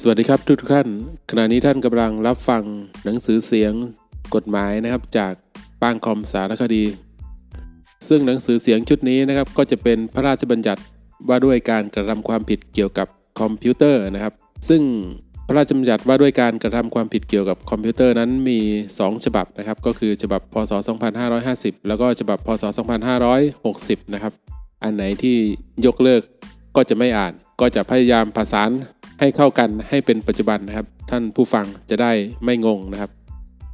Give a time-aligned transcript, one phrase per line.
[0.00, 0.88] สวัสดีครับทุกท่าน
[1.30, 2.62] ขณะนี้ท่านกำลังรับฟัง
[3.04, 3.72] หนังสือเสียง
[4.34, 5.32] กฎหมายนะครับจาก
[5.82, 6.84] ปางคอมสารคดี
[8.08, 10.82] ซึ่งหนังสือเสียงชุดนี้นะครับก็จะเป็นพระราชบัญญัติ
[11.28, 13.08] ว่าด้วยการกระทำความผิดเกี่ยวกับ
[13.40, 14.34] คอมพิวเตอร์นะครับ
[14.68, 14.82] ซึ่ง
[15.46, 18.58] พระราชบัญญัติว่าด้วยการกระทำความผิดเกี่ยวกับคอมพิวเตอร์นั้นมี
[18.92, 20.72] 2 ฉบับนะครับ ก็คือฉบับพศ
[21.30, 22.64] 2550 แล้วก็ฉบับพศ
[23.38, 24.32] 2560 นะครับ
[24.82, 25.36] อันไหนที่
[25.86, 26.22] ยกเลิก
[26.76, 28.70] ก็จะไม่อ่าน ก็จะพยายามผสาน
[29.20, 32.12] ให้เข้ากันให้เป็นปัจจุบันนะครับ ท่านผู้ฟังจะได้
[32.44, 33.10] ไม่งงนะครับ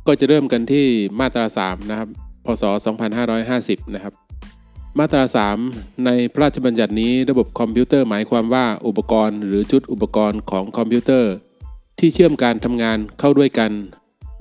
[0.06, 0.86] ก็จะเริ่มกันที่
[1.20, 2.08] มาตรา3นะครับ
[2.44, 2.64] พศ
[3.28, 4.14] 2550 นะครับ
[4.98, 5.24] มาตรา
[5.64, 11.32] 3 ในพระราชบัญญัตินี้ระบบคอมพิวเตอร์หมายความว่าอุปกรณ์ หรือชุดอุปกรณ์ของคอมพิวเตอร์
[11.98, 13.72] ที่เชื่อมการทำงานเข้าด้วยกัน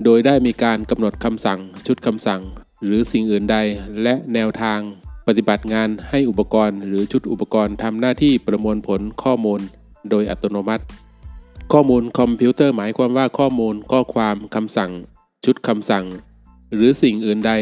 [0.04, 2.40] โดยได้มีการกำหนดคำสั่ง ชุดคำสั่ง
[2.84, 3.56] หรือสิ่งอื่นใด
[4.02, 4.80] และแนวทาง
[5.26, 9.60] ปฏิบัติงานให้อุปกรณ์ หรือชุดอุปกรณ์ทำหน้าที่ประมวลผลข้อมูล
[10.10, 10.84] โดยอัตโนมัติ
[11.72, 14.90] ข้อมูลคอมพิวเตอร์หมายความว่าข้อมูลข้อความคำสั่ง
[15.44, 16.04] ชุดคำสั่ง
[16.74, 17.52] หรือสิ่งอื่นใด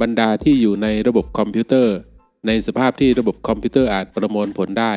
[0.00, 1.94] บรรดาที่อยู่ในระบบคอมพิวเตอร์
[2.46, 4.92] ในสภาพที่ระบบคอมพิวเตอร์อาจประมวลผลได้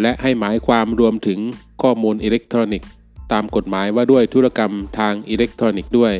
[0.00, 1.38] และให้หมายความรวมถึง
[1.82, 2.90] ข้อมูลอิเล็กทรอนิกส์
[3.32, 6.14] ตามกฎหมายว่าด้วยธุรกรรมทางอิเล็กทรอนิกส์ด้วย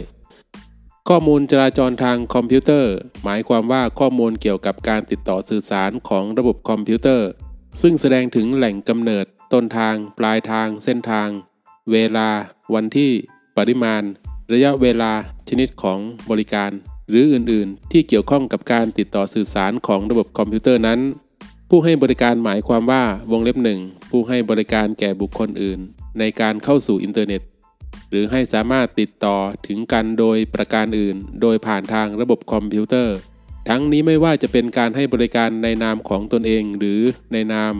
[1.08, 2.94] ข้อมูลจราจรทางคอมพิวเตอร์
[3.24, 7.28] หมายความว่าข้อมูลเกี่ยวกับการติดต่อสื่อสารของระบบคอมพิวเตอร์
[7.82, 11.28] ซึ่งแสดงถึงแหล่งกำเนิด ต้นทาง ปลายทาง เส้นทาง
[11.92, 12.28] เวลา
[12.74, 13.10] วันที่
[13.56, 14.02] ปริมาณ
[14.52, 15.12] ระยะเวลา
[15.48, 15.98] ชนิดของ
[16.30, 16.70] บริการ
[17.08, 21.00] หรืออื่นๆ ที่เกี่ยวข้องกับการติดต่อสื่อสารของระบบคอมพิวเตอร์นั้น
[21.68, 25.80] ผู้ให้บริการหมายความว่าวงเล็บหนึ่งผู้ให้บริการแก่บุคคลอื่น
[26.18, 27.42] ในการเข้าสู่อินเทอร์เน็ต
[28.10, 33.16] หรือให้สามารถติดต่อถึงกันโดยประการอื่น โดยผ่านทางระบบคอมพิวเตอร์
[33.68, 37.00] ทั้งนี้ไม่ว่าจะเป็นการให้บริการในนามของตนเอง หรือ
[37.32, 37.74] ในนาม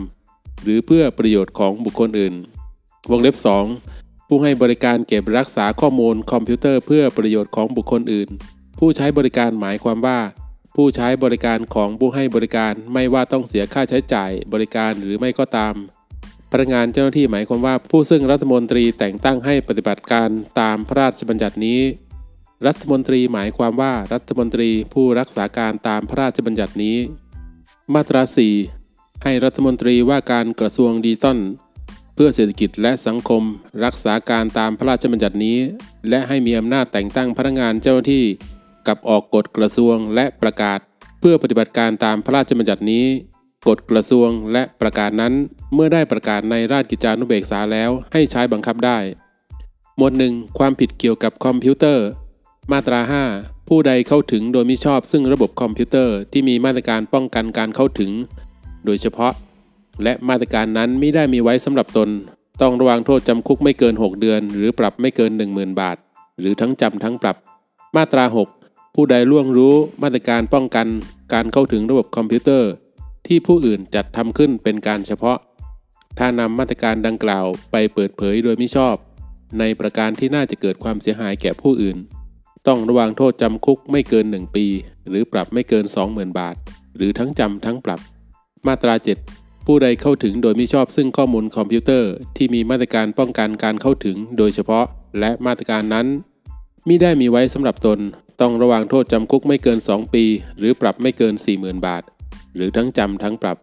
[0.63, 2.33] หรือเพื่อประโยชน์ของบุคคลอื่น
[3.11, 3.35] วงเล็บ
[3.81, 8.29] 2 ผู้ให้บริการเก็บรักษาข้อมูลคอมพิวเตอร์เพื่อประโยชน์ของบุคคลอื่น
[8.79, 10.19] ผู้ใช้บริการหมายความว่า
[10.75, 15.73] ผู้ใช้บริการของผู้ให้บริการไม่ว่าต้องเสียค่าใช้จ่ายบริการหรือไม่ก็ตาม
[16.51, 21.79] พนักงานเจ้าหน้าที่หมายความว่าผู้ซึ่งรัฐมนตรีแต่งตั้งให้ปฏิบัติการตามพระราชบัญญัตินี้
[22.67, 26.97] รัฐมนตรีหมายความว่ารัฐมนตรีผู้รักษาการตามพระราชบัญญัตินี้
[27.93, 28.80] มาตรา 4
[29.23, 31.39] ให้รัฐมนตรีว่าการกระทรวงดิจิทัล
[32.15, 33.43] เพื่อเศรษฐกิจและสังคม
[33.85, 35.57] รักษาการตามพระราชบัญญัตินี้
[36.09, 38.25] และให้มีอำนาจแต่งตั้งพนักงานเจ้าหน้าที่
[38.87, 40.79] กับออกกฎกระทรวงและประกาศ
[41.19, 43.05] เพื่อปฏิบัติการตามพระราชบัญญัตินี้
[43.67, 45.33] กฎกระทรวงและประกาศนั้น
[45.73, 48.97] เมื่อได้ประกาศในราชกิจจานุเบกษาแล้วให้ใช้บังคับได้
[49.97, 52.05] หมวดหนึ่งความผิดเกี่ยวกับคอมพิวเตอร์
[52.71, 52.99] มาตรา
[53.35, 58.11] 5 ผู้ใดเข้าถึงโดยมิชอบซึ่งระบบคอมพิวเตอร์ที่มีมาตรการป้องกันการเข้าถึง
[58.85, 59.33] โดยเฉพาะ
[60.03, 62.09] และมาตรการนั้นไม่ได้มีไว้สำหรับตน
[62.61, 65.97] ต้องระวังโทษจำคุกไม่เกิน 6 เดือน หรือปรับไม่เกิน 10,000 บาท
[66.39, 67.37] หรือทั้งจำทั้งปรับ
[67.95, 68.25] มาตรา
[68.59, 70.87] 6 ผู้ใดล่วงรู้มาตรการป้องกัน
[71.33, 72.71] การเข้าถึงระบบคอมพิวเตอร์
[73.27, 75.37] ที่ผู้อื่นจัดทำขึ้นเป็นการเฉพาะ
[76.17, 78.95] ถ้านำมาตรการดังกล่าวไปเปิดเผยโดยมิชอบ
[79.59, 81.97] ในประการที่น่าจะเกิดความเสียหายแก่ผู้อื่น
[82.67, 84.65] ต้องระวังโทษจำคุกไม่เกิน 1 ปี
[85.09, 86.55] หรือปรับไม่เกิน 20,000 บาท
[86.95, 87.99] หรือทั้งจำทั้งปรับ
[88.67, 88.93] มาตรา
[89.31, 94.85] 7 ผู้ใดเข้าถึงโดยมิชอบซึ่งข้อมูลคอมพิวเตอร์ ที่มีมาตรการป้องกันการเข้าถึงโดยเฉพาะ
[95.19, 96.07] และมาตรการนั้น
[96.87, 97.99] มิได้มีไว้สำหรับตน
[98.41, 100.25] ต้องระวังโทษจำคุกไม่เกิน 2 ปี
[100.57, 102.03] หรือปรับไม่เกิน 40,000 บาท
[102.55, 103.57] หรือทั้งจำทั้งปรับ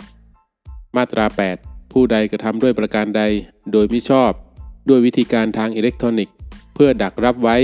[0.96, 1.26] มาตรา
[1.58, 3.22] 8 ผู้ใดกระทำด้วยประการใด
[3.72, 4.32] โดยมิชอบ
[4.88, 6.34] ด้วยวิธีการทางอิเล็กทรอนิกส์
[6.74, 7.56] เพื่อดักรับไว้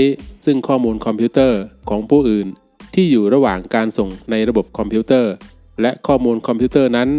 [0.45, 1.59] ซึ่งข้อมูลคอมพิวเตอร์
[1.89, 2.47] ของผู้อื่น
[2.93, 5.33] ที่อยู่ระหว่างการส่งในระบบคอมพิวเตอร์
[5.81, 7.09] และข้อมูลคอมพิวเตอร์นั้น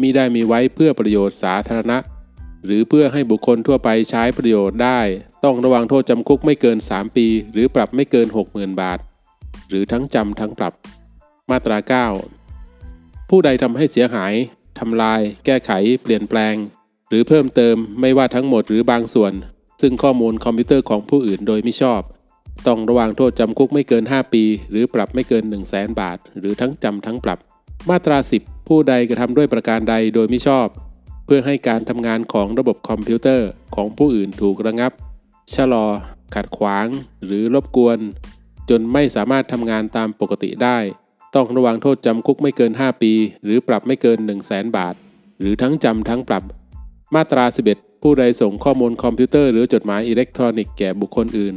[0.00, 1.98] มิได้มีไว้เพื่อประโยชน์สาธารณะ
[2.64, 5.00] หรือเพื่อให้บุคคลทั่วไปใช้ประโยชน์ได้
[5.44, 8.98] ต้องระวังโทษจำคุกไม่เกิน 3 ปี หรือปรับไม่เกิน 60,000 บาท
[9.68, 10.72] หรือทั้งจำทั้งปรับ
[11.50, 11.78] มาตรา
[12.58, 14.34] 9 ผู้ใดทำให้เสียหาย
[14.78, 15.70] ทำลาย แก้ไข
[16.02, 16.54] เปลี่ยนแปลง
[17.08, 19.32] หรือเพิ่มเติมไม่ว่าทั้งหมดหรือบางส่วน
[19.80, 22.00] ซึ่งข้อมูลคอมพิวเตอร์ของผู้อื่นโดยมิชอบ
[22.66, 27.38] ต้องระวังโทษจำคุกไม่เกิน 5 ปี หรือปรับไม่เกิน 1 0 0 0 0แบาท หรือทั้งจำทั้งปรับ
[27.90, 30.68] มาตรา 10 ผู้ใดกระทำด้วยประการใดโดยมิชอบ
[31.24, 34.92] เพื่อให้การทำงานของระบบคอมพิวเตอร์ของผู้อื่นถูกระงับ
[35.54, 35.86] ชะลอ
[36.34, 36.86] ขัดขวาง
[37.24, 37.98] หรือรบกวน
[38.70, 40.78] จนไม่สามารถทำงานตามปกติได้
[41.34, 43.12] ต้องระวังโทษจำคุกไม่เกิน 5 ปี
[43.44, 44.94] หรือปรับไม่เกิน 100,000 บาท
[45.40, 46.44] หรือทั้งจำทั้งปรับ
[47.14, 47.44] มาตรา
[47.74, 51.54] 11 ผู้ใดส่งข้อมูลคอมพิวเตอร์หรือจดหมายอิเล็กทรอนิกส์แก่บุคคลอื่น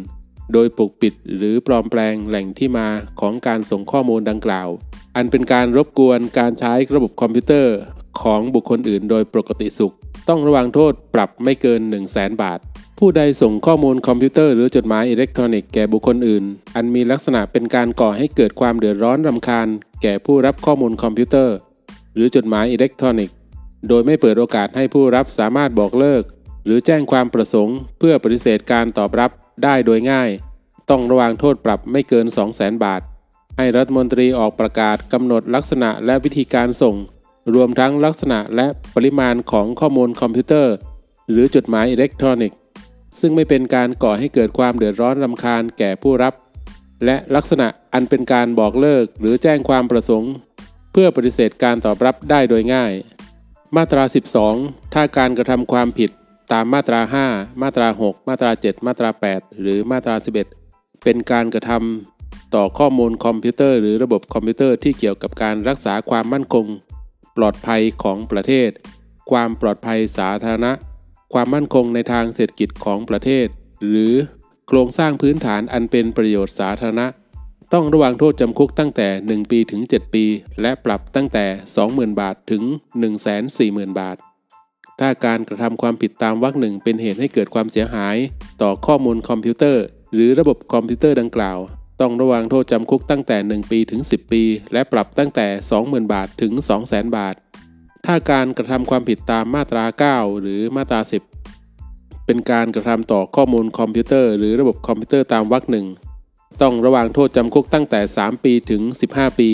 [0.53, 2.87] โดยปกปิดหรือปลอมแปลงแหล่งที่มา
[3.19, 4.69] ของการส่งข้อมูลดังกล่าว
[5.17, 7.75] อันเป็นการรบกวนการใช้ระบบคอมพิวเตอร์
[8.21, 9.93] ของบุคคลอื่นโดยปกติสุข
[10.29, 12.59] ต้องระวังโทษปรับไม่เกิน 100,000 บาท
[12.99, 16.43] ผู้ใดส่งข้อมูลคอมพิวเตอร์หรือจดหมายอิเล็กทรอนิกส์แก่บุคคลอื่น
[16.75, 19.67] อันมีลักษณะเป็นการก่อให้เกิดความเดือดร้อนรำคาญ
[20.03, 21.55] แก่ผู้รับข้อมูลคอมพิวเตอร์
[22.13, 23.35] หรือจดหมายอิเล็กทรอนิกส์
[23.87, 26.23] โดยไม่เปิดโอกาสให้ผู้รับสามารถบอกเลิก
[26.65, 29.31] หรือแจ้งความประสงค์ เพื่อปฏิเสธการตอบรับ
[29.63, 30.29] ได้โดยง่าย
[30.89, 32.25] ต้องระวางโทษปรับไม่เกิน
[32.55, 33.01] 200,000 บาท
[33.57, 36.95] ให้รัฐมนตรีออกประกาศกำหนดลักษณะและวิธีการส่ง
[37.55, 40.75] รวมทั้งลักษณะและปริมาณของข้อมูลคอมพิวเตอร์
[41.29, 42.59] หรือจดหมายอิเล็กทรอนิกส์
[43.19, 46.33] ซึ่งไม่เป็นการก่อให้เกิดความเดือดร้อนรำคาญแก่ผู้รับ
[47.05, 50.31] และลักษณะอันเป็นการบอกเลิกหรือแจ้งความประสงค์
[50.91, 52.93] เพื่อปฏิเสธการตอบรับได้โดยง่าย
[53.75, 54.03] มาตรา
[54.49, 56.11] 12 ถ้าการกระทำความผิด
[56.51, 57.01] ตามมาตรา
[57.31, 60.15] 5 มาตรา 6 มาตรา 7 มาตรา 8 หรือมาตรา
[60.59, 62.16] 11 เป็นการกระทำ
[62.55, 66.65] ต่อข้อมูลคอมพิวเตอร์หรือระบบคอมพิวเตอร์ที่เกี่ยวกับการรักษาความมั่นคง
[67.37, 68.69] ปลอดภัยของประเทศ
[69.31, 70.71] ความปลอดภัยสาธารณะ
[71.33, 73.47] ความมั่นคงในทางเศรษฐกิจของประเทศ
[73.89, 74.13] หรือ
[74.67, 77.07] โครงสร้างพื้นฐานอันเป็นประโยชน์สาธารณะ
[77.73, 80.25] ต้องระวังโทษจำคุกตั้งแต่ 1 ปีถึง 7 ปี
[80.61, 81.45] และปรับตั้งแต่
[81.83, 82.63] 20,000 บาทถึง
[83.31, 84.17] 140,000 บาท
[84.99, 88.15] ถ้าการกระทำความผิดตามวรรคหนึ่งเป็นเหตุให้เกิดความเสียหาย
[88.61, 91.59] ต่อข้อมูลคอมพิวเตอร์ หรือระบบคอมพิวเตอร์ดังกล่าว
[92.01, 95.47] ต้องระวางโทษจำคุกตั้งแต่ 1 ปีถึง 10 ปี และปรับตั้งแต่
[95.81, 96.51] 20,000 บาทถึง
[96.85, 97.35] 200,000 บาท
[98.05, 100.99] ถ้าการกระทำความผิดตามมาตรา 9 หรือมาตรา
[101.63, 105.87] 10 เป็นการกระทำต่อข้อมูลคอมพิวเตอร์หรือระบบคอมพิวเตอร์ตามวรรคหนึ่ง
[106.61, 109.49] ต้องระวางโทษจำคุกตั้งแต่ 3 ปีถึง 15 ปี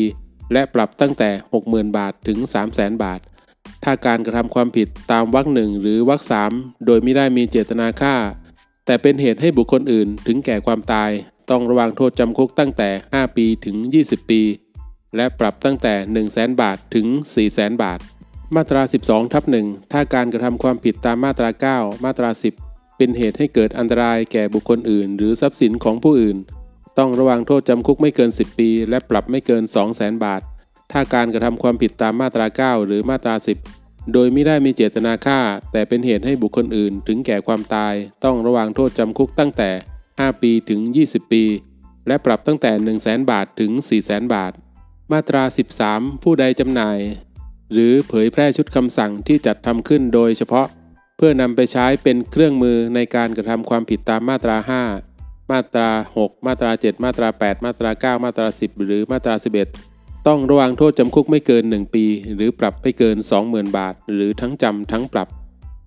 [0.54, 1.30] และปรับตั้งแต่
[1.64, 2.38] 60,000 บาทถึง
[2.72, 3.20] 300,000 บาท
[3.84, 6.52] ถ้าการกระทำความผิดตามวรรคหนึ่งหรือวรรคสาม
[6.86, 8.16] โดยไม่ได้มีเจตนาฆ่า
[8.86, 11.12] แต่เป็นเหตุให้บุคคลอื่นถึงแก่ความตาย
[11.50, 13.76] ต้องระวางโทษจำคุกตั้งแต่ 5 ปีถึง
[14.06, 14.42] 20 ปี
[15.16, 18.00] และปรับตั้งแต่ 1 0 0 0 0 0 บาทถึง 4 0 0 0 0 0 บาท
[18.56, 22.30] มาตรา 12ทับ1ถ้าการกระทำความผิดตามมาตรา 9 มาตรา
[22.64, 26.38] 10 เป็นเหตุให้เกิดอันตรายแก่บุคคลอื่น หรือทรัพย์สินของผู้อื่น
[26.98, 30.42] ต้องระวังโทษจำคุกไม่เกิน 10 ปี และปรับไม่เกิน 2 0 0 0 0 0 บาท
[30.92, 33.36] ถ้าการกระทำความผิดตามมาตรา 9 หรือมาตรา
[33.74, 35.40] 10โดยไม่ได้มีเจตนาฆ่า
[35.72, 37.94] แต่เป็นเหตุให้บุคคลอื่นถึงแก่ความตาย
[38.24, 39.70] ต้องระวังโทษจำคุกตั้งแต่
[40.22, 40.80] 5 ปีถึง
[41.10, 41.44] 20 ปี
[42.08, 44.52] และปรับตั้งแต่ 1 0 0 0 0 0 บาทถึง 4 0 0 0 0 0 บาท
[45.12, 45.44] มาตรา
[45.84, 47.00] 13 ผู้ใดจำหน่าย
[47.72, 50.68] หรือเผยแพร่ชุดคำสั่งที่จัดทำขึ้นโดยเฉพาะ
[51.18, 54.58] เพื่อนำไปใช้เป็นเครื่องมือในการกระทำความผิดตามมาตรา
[55.06, 59.36] 5 มาตรา 6 มาตรา 7 มาตรา 8 มาตรา 9 มาตรา 10 หรือมาตรา
[59.80, 62.06] 11 ต้องระวังโทษจำคุกไม่เกิน 1 ปี
[62.36, 65.28] หรือปรับไม่เกิน 20,000 บาท หรือทั้งจำทั้งปรับ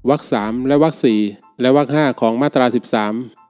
[0.09, 0.95] วรรค3และวรรค
[1.29, 2.67] 4และวรรค5ของมาตรา
[3.13, 3.46] 13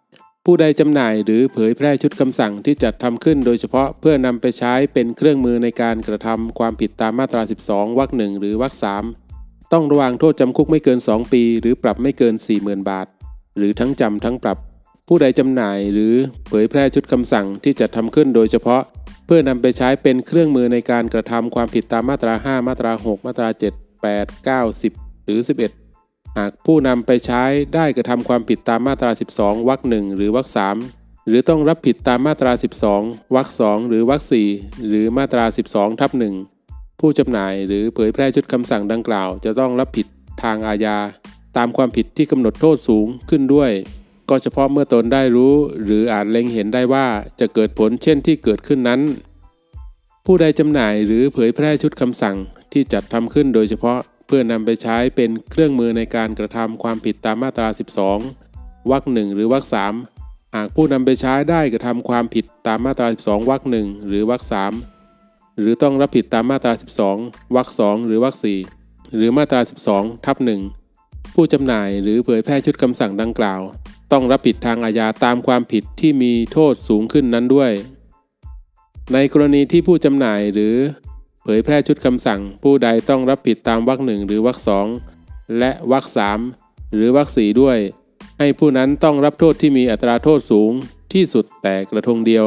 [0.48, 9.04] ผู้ใดจำหน่ายหรือเผยแพร่ชุดคำสั่งที่จัดทำขึ้นโดยเฉพาะเพื่อนำไปใช้เป็นเครื่องมือในการกระทำความผิดตามมาตรา 12 วรรคหนึ่งหรือวรรคสาม
[9.72, 13.06] ต้องระวางโทษจำคุกไม่เกิน 2 ปี หรือปรับไม่เกิน 40,000 บาท
[13.56, 14.58] หรือทั้งจำทั้งปรับ
[15.08, 16.14] ผู้ใดจำหน่ายหรือ
[16.48, 18.82] เผยแพร่ชุดคำสั่งที่จัดทำขึ้นโดยเฉพาะ
[19.26, 23.62] เพื่อนำไปใช้เป็นเครื่องมือในการกระทำความผิดตามมาตรา 5 มาตรา 6 มาตรา 7
[24.04, 25.85] 8 9 10 หรือ 11
[26.36, 27.42] หากผู้นำไปใช้
[27.74, 30.76] ได้กระทำความผิดตามมาตรา 12วรรคหนึ่งหรือวรรคสาม
[31.26, 32.52] หรือต้องรับผิดตามมาตรา
[32.92, 34.48] 12วรรคสองหรือวรรคสี่
[34.88, 36.34] หรือมาตรา 12ทับหนึ่ง
[37.00, 40.06] ผู้จำหน่ายหรือเผยแพร่ชุดคำสั่งดังกล่าว จะต้องรับผิด
[40.42, 40.98] ทางอาญา
[41.56, 43.72] ตามความผิดที่กำหนดโทษสูงขึ้นด้วย
[44.28, 47.06] ก็เฉพาะเมื่อตนได้รู้ หรืออาจเล็งเห็นได้ว่า
[47.40, 49.00] จะเกิดผลเช่นที่เกิดขึ้นนั้น
[50.26, 52.36] ผู้ใดจำหน่ายหรือเผยแพร่ชุดคำสั่ง
[52.72, 57.68] ที่จัดทำขึ้นโดยเฉพาะ เพื่อนำไปใช้เป็นเครื่องมือในการกระทำความผิดตามมาตรา
[58.28, 59.94] 12 วรรคหนึ่งหรือวรรคสาม
[60.54, 64.72] หากผู้นำไปใช้ได้กระทำความผิดตามมาตรา 12 วรรคหนึ่งหรือวรรคสาม
[65.58, 66.72] หรือต้องรับผิดตามมาตรา
[67.12, 68.58] 12 วรรคสองหรือวรรคสี่
[69.16, 69.60] หรือมาตรา
[69.92, 70.60] 12 ทับหนึ่ง
[71.34, 73.60] ผู้จำหน่ายหรือเผยแพร่ชุดคำสั่งดังกล่าว
[74.12, 77.72] ต้องรับผิดทางอาญาตามความผิดที่มีโทษสูงขึ้นนั้นด้วย
[79.12, 80.74] ในกรณีที่ผู้จำหน่ายหรือ
[81.48, 84.86] เผยแพร่ชุดคำสั่ง ผู้ใดต้องรับผิดตามวรรคหนึ่งหรือวรรคสอง
[85.58, 86.38] และวรรคสาม
[86.94, 87.78] หรือวรรคสี่ด้วย
[88.38, 90.72] ให้ผู้นั้นต้องรับโทษที่มีอัตราโทษสูง
[91.12, 92.46] ที่สุดแต่กระทงเดียว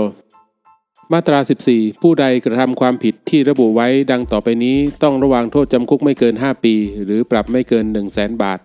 [1.14, 1.40] มาตรา
[1.70, 8.60] 14 ผู้ใดกระทำความผิดที่ระบุไว้ดังต่อไปนี้ต้องระวางโทษจำคุกไม่เกิน 5 ปี หรือปรับไม่เกิน 1 0 0 0 0แสนบาท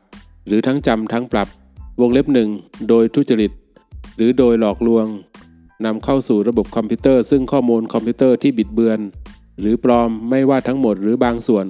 [0.46, 1.48] หรือทั้งจำทั้งปรับ
[2.00, 2.48] วงเล็บหนึ่ง
[2.88, 3.52] โดยทุจริต
[4.16, 5.06] หรือโดยหลอกลวง
[5.84, 9.00] นำเข้าสู่ระบบคอมพิวเตอร์ซึ่งข้อมูลคอมพิวเตอร์ที่บิดเบือน
[9.60, 11.66] หรือปลอมไม่ว่าทั้งหมดหรือบางส่วน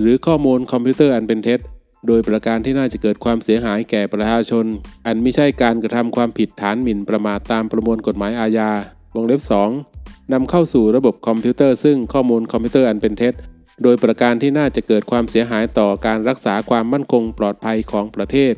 [0.00, 1.60] หรือข้อมูลคอมพิวเตอร์อันเป็นเท็จ
[2.06, 4.64] โดยประการที่น่าจะเกิดความเสียหายแก่ประชาชน
[5.06, 8.70] อันไม่ใช่การกระทำความผิดฐานหมิ่นประมาทตามประมวลกฎหมายอาญา
[9.14, 9.40] วงเล็บ
[9.86, 13.34] 2นำเข้าสู่ระบบคอมพิวเตอร์ซึ่งข้อมูลคอมพิวเตอร์อันเป็นเท็จ
[13.82, 18.54] โดยประการที่น่าจะเกิดความเสียหายต่อการรักษาความมั่นคงปลอดภัยของประเทศ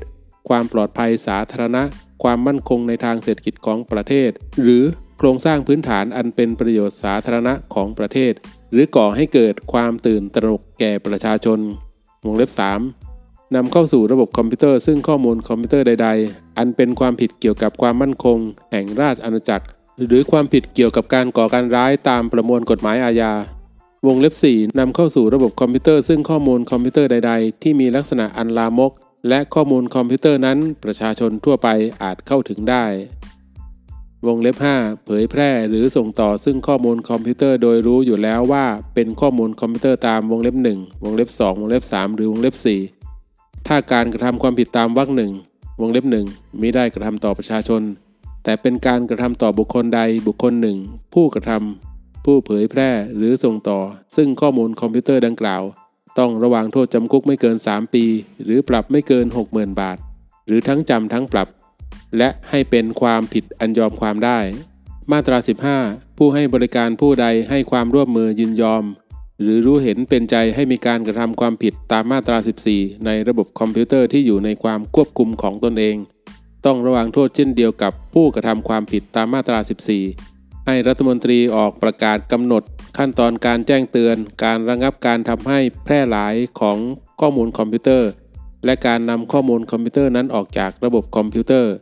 [0.49, 1.83] ความปลอดภัยสาธารณะ
[2.23, 4.31] ความมั่นคงในทางเศรษฐกิจของประเทศ
[4.63, 4.85] หรือ
[5.25, 8.33] โครงสร้างพื้นฐานอันเป็นประโยชน์สาธารณะของประเทศ
[8.73, 11.59] หรือก่อให้เกิดความตื่นตระหนกแก่ประชาชน
[12.25, 12.51] วงเล็บ
[13.03, 18.39] 3นำเข้าสู่ระบบคอมพิวเตอร์ซึ่งข้อมูลคอมพิวเตอร์ใด ๆ อันเป็นความผิดเกี่ยวกับความมั่นคง
[18.71, 19.67] แห่งราชอาณาจักร
[20.07, 23.33] หรือความผิดเกี่ยวกับการก่อการร้ายตามประมวลกฎหมายอาญา
[24.07, 28.93] วงเล็บ 4นำเข้าสู่ระบบคอมพิวเตอร์ซึ่งข้อมูลคอมพิวเตอร์ใด ๆ ที่มีลักษณะอันลามก
[29.29, 31.69] และข้อมูลคอมพิวเตอร์นั้นประชาชนทั่วไป
[32.03, 32.85] อาจเข้าถึงได้
[34.27, 38.65] วงเล็บ 5 เผยแพร่หรือส่งต่อซึ่งข้อมูลคอมพิวเตอร์โดยรู้อยู่แล้วว่า
[38.95, 42.55] เป็นข้อมูลคอมพิวเตอร์ตามวงเล็บ 1 วงเล็บ 2 วงเล็บ 3 หรือวงเล็บ
[43.11, 45.33] 4 ถ้าการกระทำความผิดตามวรรคหนึ่ง
[45.81, 46.27] วงเล็บหนึ่ง
[46.61, 47.83] มิได้กระทำต่อประชาชน
[48.45, 50.79] แต่เป็นการกระทำต่อบุคคลใดบุคคลหนึ่ง
[51.15, 53.79] ผู้กระทำผู้เผยแพร่หรือส่งต่อ
[54.17, 55.63] ซึ่งข้อมูลคอมพิวเตอร์ดังกล่าว
[56.19, 58.05] ต้องระวางโทษจำคุกไม่เกิน 3 ปี
[58.45, 59.99] หรือปรับไม่เกิน 60,000 บาท
[60.47, 61.49] หรือทั้งจำทั้งปรับ
[62.19, 64.39] และให้เป็นความผิดอันยอมความได้
[65.13, 65.39] มาตรา
[65.79, 68.85] 15 ผู้ให้บริการผู้ใดให้ความร่วมมือยินยอม
[69.41, 72.39] หรือรู้เห็นเป็นใจให้มีการกระทำความผิดตามมาตรา
[72.73, 75.97] 14 ในระบบคอมพิวเตอร์ที่อยู่ในความควบคุมของตนเอง
[76.67, 79.59] ต้องระวางโทษเช่นเดียวกับผู้กระทำความผิดตามมาตรา
[80.13, 82.63] 14 ให้รัฐมนตรีออกประกาศกำหนด
[82.99, 86.79] ขั้นตอนการแจ้งเตือน การระงับการทำให้แพร่หลายของ
[87.21, 88.11] ข้อมูลคอมพิวเตอร์
[88.65, 91.73] และการนำข้อมูลคอมพิวเตอร์นั้นออกจากระบบคอมพิวเตอร์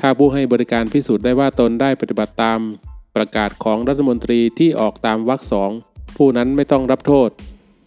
[0.00, 2.60] ถ้าผู้ให้บริการพิสูจน์ได้ว่าตนได้ปฏิบัติตาม
[3.16, 5.70] ประกาศของรัฐมนตรีที่ออกตามวรรคสอง
[6.16, 7.28] ผู้นั้นไม่ต้องรับโทษ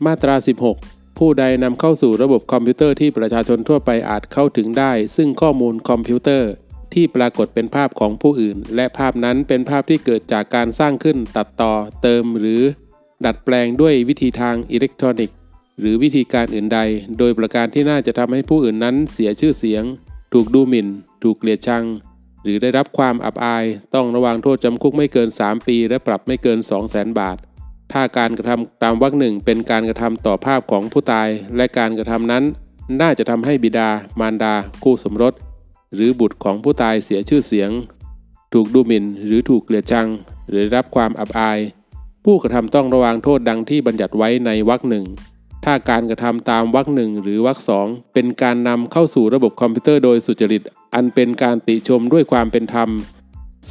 [0.05, 0.35] มาตรา
[0.77, 6.51] 16 ผู้ใดนำเข้าสู่ระบบคอมพิวเตอร์ที่ประชาชนทั่วไปอาจเข้าถึงได้ ซึ่งข้อมูลคอมพิวเตอร์
[6.93, 12.61] ที่ปรากฏเป็นภาพของผู้อื่น และภาพนั้นเป็นภาพที่เกิดจากการสร้างขึ้นตัดต่อ เติมหรือ
[13.25, 15.37] ดัดแปลงด้วยวิธีทางอิเล็กทรอนิกส์
[15.79, 16.79] หรือวิธีการอื่นใด
[17.17, 19.83] โดยประการที่น่าจะทำให้ผู้อื่นนั้นเสียชื่อเสียง
[20.33, 20.87] ถูกดูหมิ่น
[21.23, 21.83] ถูกเกลียดชัง
[22.43, 27.37] หรือได้รับความอับอาย ต้องระวางโทษจำคุกไม่เกิน 3 ปี และปรับไม่เกิน 2 0 0 0 0 0บาท
[27.91, 32.43] ถ้าการกระทำตามวรรคหนึ่งเป็นการกระทำต่อภาพของผู้ตาย และการกระทำนั้น
[33.01, 35.33] น่าจะทำให้บิดา มารดา คู่สมรส
[35.95, 37.71] หรือบุตรของผู้ตายเสียชื่อเสียง
[38.53, 40.07] ถูกดูหมิ่น หรือถูกเกลียดชัง
[40.49, 41.59] หรือรับความอับอาย
[42.25, 45.05] ผู้กระทำต้องระวางโทษดังที่บัญญัติไว้ในวรรคหนึ่ง
[45.65, 50.63] ถ้าการกระทำตามวรรคหนึ่งหรือวรรคสองเป็นการนำเข้าสู่ระบบคอมพิวเตอร์โดยสุจริต
[50.93, 52.89] อันเป็นการติชมด้วยความเป็นธรรม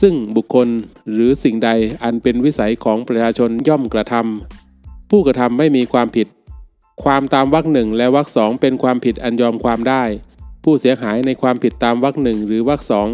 [0.00, 0.68] ซึ่งบุคคล
[1.12, 1.70] หรือสิ่งใด
[2.02, 6.28] อันเป็นวิสัยของประชาชนย่อมกระทำผู้กระทำไม่มีความผิด
[7.04, 10.04] ความตามวรรคหนึ่งและวรรคสองเป็นความผิดอันยอมความได้
[10.64, 13.08] ผู้เสียหายในความผิดตามวรรคหนึ่งหรือวรรคสอง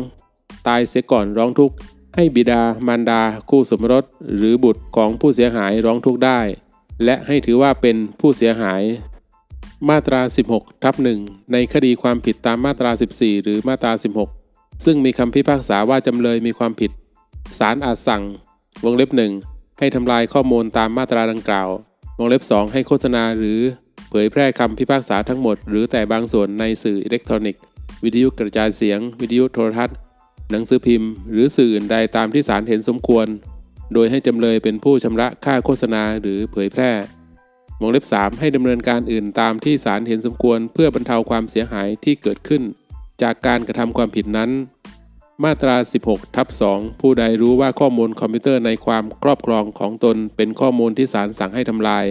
[0.67, 1.77] ตายเสียก่อนร้องทุกข์
[2.15, 4.05] ให้บิดามารดา คู่สมรส
[4.37, 6.41] หรือบุตรของผู้เสียหายร้องทุกข์ได้
[7.05, 8.83] และให้ถือว่าเป็นผู้เสียหาย
[9.89, 10.21] มาตรา
[10.53, 11.19] 16ทับหนึ่ง
[11.53, 13.93] ในคดีความผิดตามมาตรา 14 หรือมาตรา
[14.37, 16.91] 16 ซึ่งมีคำพิพากษาว่าจำเลยมีความผิด
[17.59, 18.23] ศาลอาจสั่ง
[18.85, 19.33] วงเล็บหนึ่ง
[19.79, 21.69] ให้ทำลายข้อมูลตามมาตราดังกล่าว
[22.19, 23.61] วงเล็บ 2 ให้โฆษณาหรือ
[24.11, 27.63] เผยแพร่คำพิพากษาทั้งหมด หรือแต่บางส่วนในสื่ออิเล็กทรอนิกส์
[28.05, 29.97] วิทยุกระจายเสียง วิทยุโทรทัศน์
[30.51, 33.27] หนังสือพิมพ์ หรือสื่ออื่นใดตามที่ศาลเห็นสมควร
[33.95, 36.91] โดยให้จำเลยเป็นผู้ชำระค่าโฆษณาหรือเผยแพร่
[37.81, 42.63] วงเล็บ 3 ให้ดำเนินการอื่นตามที่ศาลเห็นสมควรเพื่อบรรเทาความเสียหายที่เกิดขึ้น
[43.23, 44.51] จากการกระทำความผิดนั้น
[45.45, 52.05] มาตรา 16 ทับ 2 ผู้ใดรู้ว่าข้อมูลคอมพิวเตอร์ในความครอบครองของตนเป็นข้อมูลที่ศาลสั่งให้ทำลาย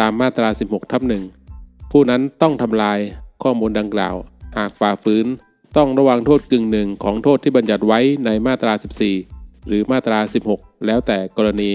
[0.00, 1.02] ตามมาตรา 16 ทับ
[1.46, 2.98] 1 ผู้นั้นต้องทำลาย
[3.42, 4.16] ข้อมูลดังกล่าว
[4.56, 5.26] หากฝ่าฝืน
[5.76, 8.72] ต้องระวังโทษกึ่งหนึ่งของโทษที่บัญญัติไว้ในมาตรา
[9.10, 10.18] 14 หรือมาตรา
[10.52, 11.70] 16 แล้วแต่กรณี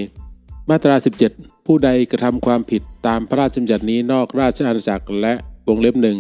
[0.70, 0.96] มาตรา
[1.32, 5.34] 17 ผู้ใดกระทำความผิดตามพระราชบัญญัตินี้นอกราชอาณาจักรและ
[5.68, 6.18] วงเล็บหนึ่ง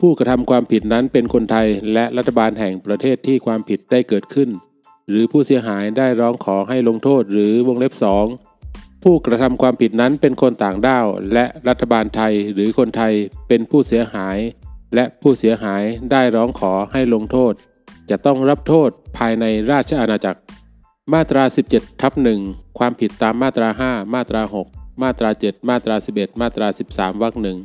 [0.00, 4.48] ผู้กระทำความผิดนั้นเป็นคนไทยและรัฐบาลแห่งประเทศที่ความผิดได้เกิดขึ้น
[5.08, 8.26] หรือผู้เสียหายได้ร้องขอให้ลงโทษหรือวงเล็บสอง
[9.02, 13.12] ผู้กระทำความผิดนั้นเป็นคนต่างด้าว และรัฐบาลไทยหรือคนไทย
[13.48, 14.38] เป็นผู้เสียหาย
[14.94, 17.52] และผู้เสียหายได้ร้องขอให้ลงโทษ
[18.10, 20.40] จะต้องรับโทษภายในราชอาณาจักร
[21.10, 22.40] มาตรา 17ทับหนึ่ง
[22.78, 27.58] ความผิดตามมาตรา 5 มาตรา 6 มาตรา 7 มาตรา 11 มาตรา 13วรรคหนึ่ง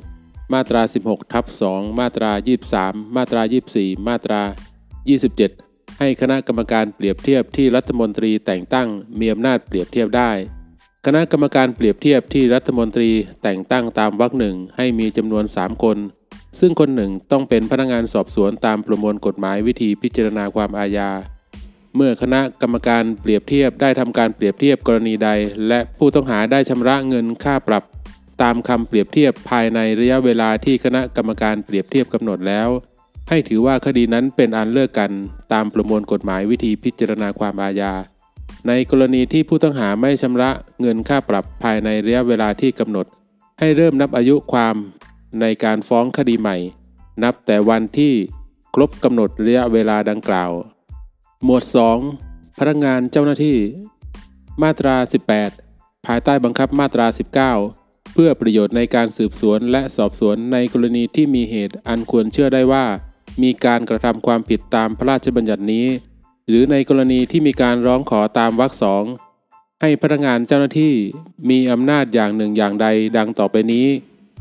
[0.53, 2.31] มาตรา 16ทับ2มาตรา
[2.73, 3.41] 23 มาตรา
[3.75, 4.41] 24 มาตรา
[5.21, 8.87] 27 ให้คณะกรรมการเปรียบเทียบที่รัฐมนตรีแต่งตั้ง
[9.19, 10.31] มีอำนาจเปรียบเทียบได้
[11.05, 13.09] คณะกรรมการเปรียบเทียบที่รัฐมนตรี
[13.43, 15.97] แต่งตั้งตามวรรคหนึ่งให้มีจำนวน 3 คน
[16.59, 21.11] ซึ่งคนหนึ่งต้องเป็นพนักงานสอบสวนตามประมวลกฎหมายวิธีพิจารณาความอาญา
[21.97, 25.29] เมื่อคณะกรรมการเปรียบเทียบได้ทำการเปรียบเทียบกรณีใด
[25.67, 27.83] และผู้ต้องหาได้ชำระเงินค่าปรับ
[28.41, 32.69] ตามคำเปรียบเทียบภายในระยะเวลาที่คณะกรรมการเปรียบเทียบกำหนดแล้ว
[33.29, 35.11] ให้ถือว่าคดีนั้นเป็นอันเลิกกัน
[35.53, 37.93] ตามประมวลกฎหมายวิธีพิจารณาความอาญา
[38.67, 40.49] ในกรณีที่ผู้ต้องหาไม่ชำระ
[40.81, 43.05] เงินค่าปรับภายในระยะเวลาที่กำหนด
[43.59, 44.75] ให้เริ่มนับอายุความ
[45.41, 46.57] ในการฟ้องคดีใหม่
[47.23, 48.13] นับแต่วันที่
[48.75, 50.51] ครบกำหนดระยะเวลาดังกล่าว
[51.43, 51.63] หมวด
[52.11, 53.57] 2 พนักงานเจ้าหน้าที่
[54.63, 54.95] มาตรา
[55.51, 57.07] 18 ภายใต้บังคับมาตรา
[57.59, 62.85] 19 เพื่อประโยชน์ในการสืบสวนและสอบสวนในกรณีที่มีเหตุอันควรเชื่อได้ว่า
[63.43, 65.85] มีการกระทำความผิดตามพระราชบัญญัตินี้
[66.47, 69.03] หรือในกรณีที่มีการร้องขอตามวรรคสอง
[69.81, 70.93] ให้พนักงานเจ้าหน้าที่
[71.49, 73.87] มีอำนาจอย่างหนึ่งอย่างใดดังต่อไปนี้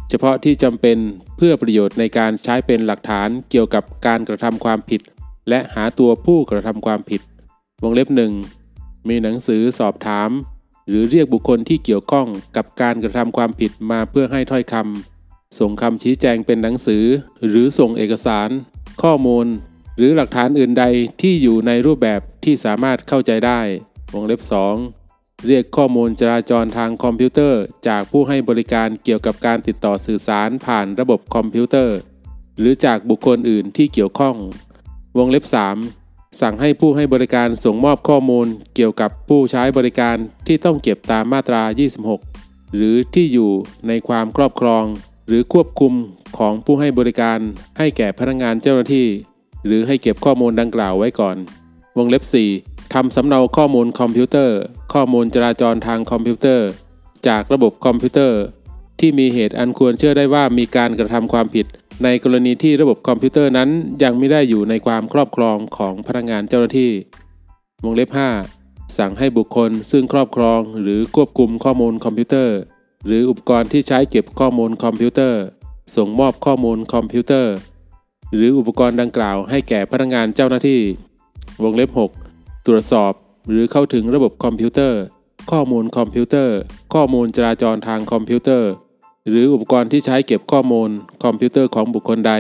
[0.09, 0.99] เฉพาะที่จำเป็น
[1.37, 5.01] เพื่อประโยชน์ในการใช้เป็นหลักฐานเกี่ยวกับการกระทำความผิด
[5.49, 7.23] และหาตัวผู้กระทำความผิด
[7.83, 8.33] วงเล็บหนึ่ง
[9.09, 10.31] มีหนังสือสอบถาม
[10.89, 12.27] หรือเรียกบุคคลที่เกี่ยวข้อง
[12.57, 17.05] กับการกระทำความผิดมาเพื่อให้ถ้อยคำส่งคำชี้แจงเป็นหนังสือ
[17.49, 18.49] หรือส่งเอกสาร
[19.03, 19.47] ข้อมูล
[19.97, 20.85] หรือหลักฐานอื่นใด
[21.21, 23.61] ที่อยู่ในรูปแบบที่สามารถเข้าใจได้
[24.13, 24.41] วงเล็บ
[24.93, 31.97] 2 เรียกข้อมูลจราจรทางคอมพิวเตอร์ จากผู้ให้บริการเกี่ยวกับการติดต่อสื่อสารผ่านระบบคอมพิวเตอร์
[32.59, 34.37] หรือจากบุคคลอื่นที่เกี่ยวข้อง
[35.19, 35.45] วงเล็บ
[35.93, 41.63] 3 สั่งให้ผู้ให้บริการส่งมอบข้อมูล เกี่ยวกับผู้ใช้บริการที่ต้องเก็บตามมาตรา
[42.19, 43.51] 26 หรือที่อยู่
[43.89, 44.85] ในความครอบครอง
[45.27, 45.93] หรือควบคุม
[46.39, 47.39] ของผู้ให้บริการ
[47.79, 49.09] ให้แก่พนักงานเจ้าหน้าที่
[49.67, 51.37] หรือให้เก็บข้อมูลดังกล่าวไว้ก่อน
[51.99, 52.25] วงเล็บ
[52.59, 54.57] 4 ทำสำเนาข้อมูลคอมพิวเตอร์
[54.93, 56.69] ข้อมูลจราจรทางคอมพิวเตอร์
[57.29, 58.41] จากระบบคอมพิวเตอร์
[59.01, 61.67] ที่มีเหตุอันควรเชื่อได้ว่ามีการกระทำความผิด
[62.05, 63.71] ในกรณีที่ระบบคอมพิวเตอร์นั้น
[64.03, 66.93] ยังไม่ได้อยู่ในความครอบครองของพนักงานเจ้าหน้าที่
[67.85, 68.11] วงเล็บ
[68.53, 72.57] 5 สั่งให้บุคคลซึ่งครอบครองหรือควบคุมข้อมูลคอมพิวเตอร์
[73.07, 75.41] หรืออุปกรณ์ที่ใช้เก็บข้อมูลคอมพิวเตอร์
[75.97, 77.55] ส่งมอบข้อมูลคอมพิวเตอร์
[78.35, 80.81] หรืออุปกรณ์ดังกล่าวให้แก่พนักงานเจ้าหน้าที่
[81.63, 81.91] วงเล็บ
[82.29, 83.13] 6 ตรวจสอบ
[83.49, 85.01] หรือเข้าถึงระบบคอมพิวเตอร์
[85.51, 86.57] ข้อมูลคอมพิวเตอร์
[86.95, 88.71] ข้อมูลจราจรทางคอมพิวเตอร์
[89.29, 90.91] หรืออุปกรณ์ที่ใช้เก็บข้อมูล
[91.25, 92.33] คอมพิวเตอร์ของบุคคลใด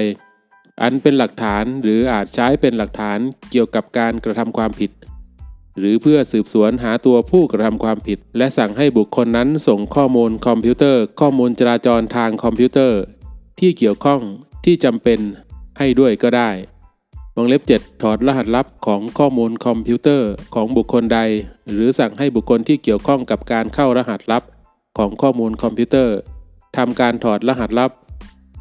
[0.82, 3.18] อันเป็นหลักฐานหรืออาจใช้เป็นหลักฐาน
[3.50, 4.90] เกี่ยวกับการกระทำความผิด
[5.78, 13.00] หรือเพื่อสืบสวนหาตัวผู้กระทำความผิด และสั่งให้บุคคลนั้นส่งข้อมูลคอมพิวเตอร์ ข้อมูลจราจรทางคอมพิวเตอร์
[13.60, 14.20] ที่เกี่ยวข้อง
[14.64, 15.20] ที่จำเป็น
[15.78, 16.50] ให้ด้วยก็ได้
[17.36, 21.20] วงเล็บ 7 ถอดรหัสลับของข้อมูลคอมพิวเตอร์ของบุคคลใด
[21.70, 24.42] หรือสั่งให้บุคคลที่เกี่ยวข้องกับการเข้ารหัสลับ
[24.98, 26.16] ของข้อมูลคอมพิวเตอร์
[26.76, 27.90] ทำการถอดรหัสลับ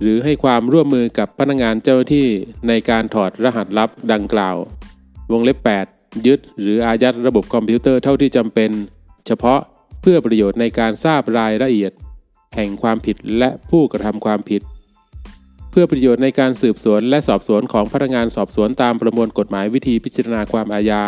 [0.01, 2.27] หรือให้ความร่วมมือกับพนักงานเจ้าหน้าที่
[2.67, 4.55] ในการถอดรหัสลับดังกล่าว
[5.31, 5.57] วงเล็บ
[5.91, 8.71] 8 ยึดหรืออายัดระบบคอมพิวเตอร์เท่าที่จำเป็น
[9.25, 9.59] เฉพาะ
[10.01, 11.91] เพื่อประโยชน์ในการทราบรายละเอียด
[12.55, 14.61] แห่งความผิดและผู้กระทำความผิด
[15.71, 21.03] เพื่อประโยชน์ในการสืบสวนและสอบสวนของพนักงานสอบสวนตามประมวลกฎหมายวิธีพิจารณาความอาญา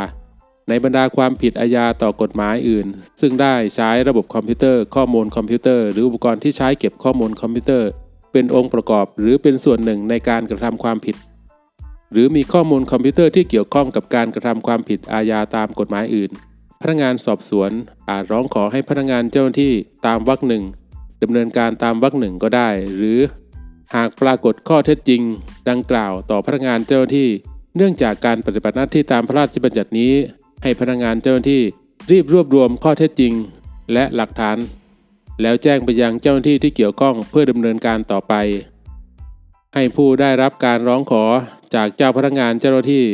[0.69, 2.87] ในบรรดาความผิดอาญาต่อกฎหมายอื่น
[3.21, 7.89] ซึ่งได้ใช้ระบบคอมพิวเตอร์ ข้อมูลคอมพิวเตอร์ หรืออุปกรณ์ที่ใช้เก็บข้อมูลคอมพิวเตอร์
[8.31, 11.15] เป็นองค์ประกอบหรือเป็นส่วนหนึ่งในการกระทำความผิด
[12.11, 16.31] หรือมีข้อมูลคอมพิวเตอร์ที่เกี่ยวข้องกับการกระทำความผิดอาญาตามกฎหมายอื่น
[16.81, 17.71] พนักงานสอบสวน
[18.09, 19.73] อาจร้องขอให้พนักงานเจ้าหน้าที่
[20.05, 20.63] ตามวรรคหนึ่ง
[21.23, 23.19] ดำเนินการตามวรรคหนึ่งก็ได้ หรือ
[23.95, 25.21] หากปรากฏข้อเท็จจริง
[25.69, 27.29] ดังกล่าวต่อพนักงานเจ้าหน้าที่
[27.75, 30.13] เนื่องจากการปฏิบัติหน้าที่ตามพระราชบัญญัตินี้
[30.67, 31.63] ให้พนักงานเจ้าหน้าที่
[32.11, 33.33] รีบรวบรวมข้อเท็จจริง
[33.93, 34.57] และหลักฐาน
[35.41, 38.33] แล้วแจ้งไปยังเจ้าหน้าที่ที่เกี่ยวข้องเพื่อดำเนินการต่อไป
[39.75, 41.23] ให้ผู้ได้รับการร้องขอ
[41.75, 43.05] จากเจ้าพนักงานเจ้าหน้าที่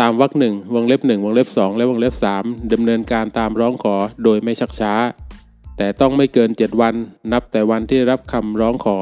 [0.00, 4.92] ตามวรรคหนึ่งวงเล็บหนึ่งวงเล็บสองและวงเล็บสามดำเนินการตามร้องขอโดยไม่ชักช้า
[5.76, 6.94] แต่ต้องไม่เกิน 7 วัน
[7.32, 8.96] นับแต่วันที่รับคำร้องขอ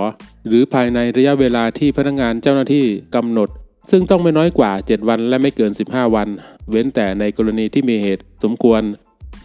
[0.46, 2.86] หรือภายในระยะเวลาที่พนักงานเจ้าหน้าที่
[3.16, 3.50] กำหนด
[3.90, 6.28] ซึ่งต้องไม่น้อยกว่า 7 วันและไม่เกิน 15 วัน
[6.70, 8.82] เว้นแต่ในกรณีที่มีเหตุสมควร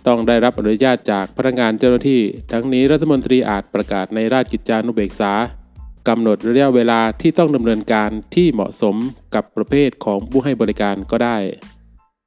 [0.07, 5.33] ต้องได้รับอนุญาตจากพนักงานเจ้าหน้าที่ ทั้งนี้รัฐมนตรีอาจประกาศในราชกิจจานุเบกษา
[6.07, 8.95] กำหนดระยะเวลาที่ต้องดำเนินการที่เหมาะสม
[9.35, 11.37] กับประเภทของผู้ให้บริการก็ได้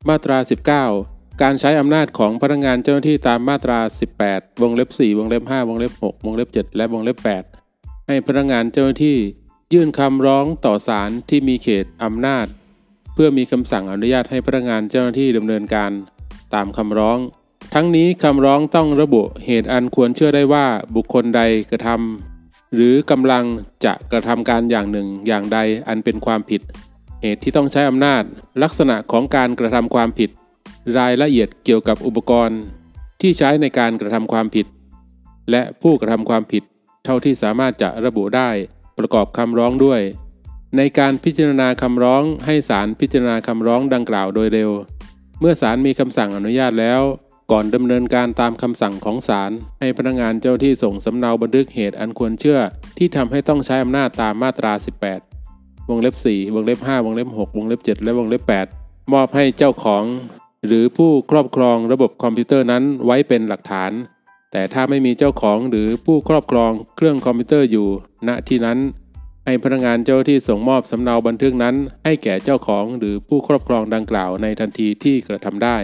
[0.09, 0.39] มาตรา
[0.87, 3.79] 19 การใช้อำนาจของพนักงานเจ้าหน้าที่ตามมาตรา
[4.21, 7.17] 18 วงเล็บ 4 วงเล็บ 5 วงเล็บ 6 วงเล็บ 7 และวงเล็บ
[7.63, 9.19] 8 ให้พนักงานเจ้าหน้าที่
[9.73, 12.47] ยื่นคำร้องต่อศาลที่มีเขตอำนาจ
[13.21, 15.91] พื่อมีคำสั่งอนุญาตให้พนักงานเจ้าหน้าที่ดำเนินการ
[16.55, 17.19] ตามคำร้อง
[17.75, 23.45] ทั้งนี้คำร้องต้องระบุเหตุอันควรเชื่อได้ว่าบุคคลใดกระทำหรือกำลัง
[23.85, 26.61] จะกระทำการอย่างหนึ่งอย่างใดอันเป็นความผิด
[27.23, 28.23] เหตุที่ต้องใช้อำนาจ
[28.63, 30.31] ลักษณะของการกระทำความผิด
[30.99, 32.61] รายละเอียดเกี่ยวกับอุปกรณ์
[33.21, 34.67] ที่ใช้ในการกระทำความผิด
[35.51, 36.63] และผู้กระทำความผิด
[37.05, 38.51] เท่าที่สามารถจะระบุได้
[38.99, 40.01] ประกอบคำร้องด้วย
[40.77, 44.71] ในการพิจารณาคำร้องให้ศาลพิจารณาคำร้องดังกล่าวโดยเร็ว
[45.41, 47.03] เมื่อศาลมีคำสั่งอนุญาตแล้ว
[47.53, 49.51] ก่อนดำเนินการตามคำสั่งของศาล
[49.81, 52.59] ให้พนักงานเจ้าที่ส่งสำเนาบันทึกเหตุอันควรเชื่อ
[52.99, 54.73] ที่ทำให้ต้องใช้อำนาจตามมาตรา
[55.31, 58.43] 18 วงเล็บ 4 วงเล็บ 5 วงเล็บ 6 วงเล็บ 7 และวงเล็บ
[58.79, 60.05] 8 มอบให้เจ้าของ
[60.67, 63.91] หรือผู้ครอบครองระบบคอมพิวเตอร์นั้นไว้เป็นหลักฐาน
[64.53, 67.89] แต่ถ้าไม่มีเจ้าของหรือผู้ครอบครองเครื่องคอมพิวเตอร์อยู่
[68.29, 68.79] ณที่นั้น
[69.51, 75.79] ให้พนักงานเจ้าที่ส่งมอบสำเนาบันทึกนั้น ให้แก่เจ้าของหรือผู้ครอบครองดังกล่าวในทันทีที่กระทำได้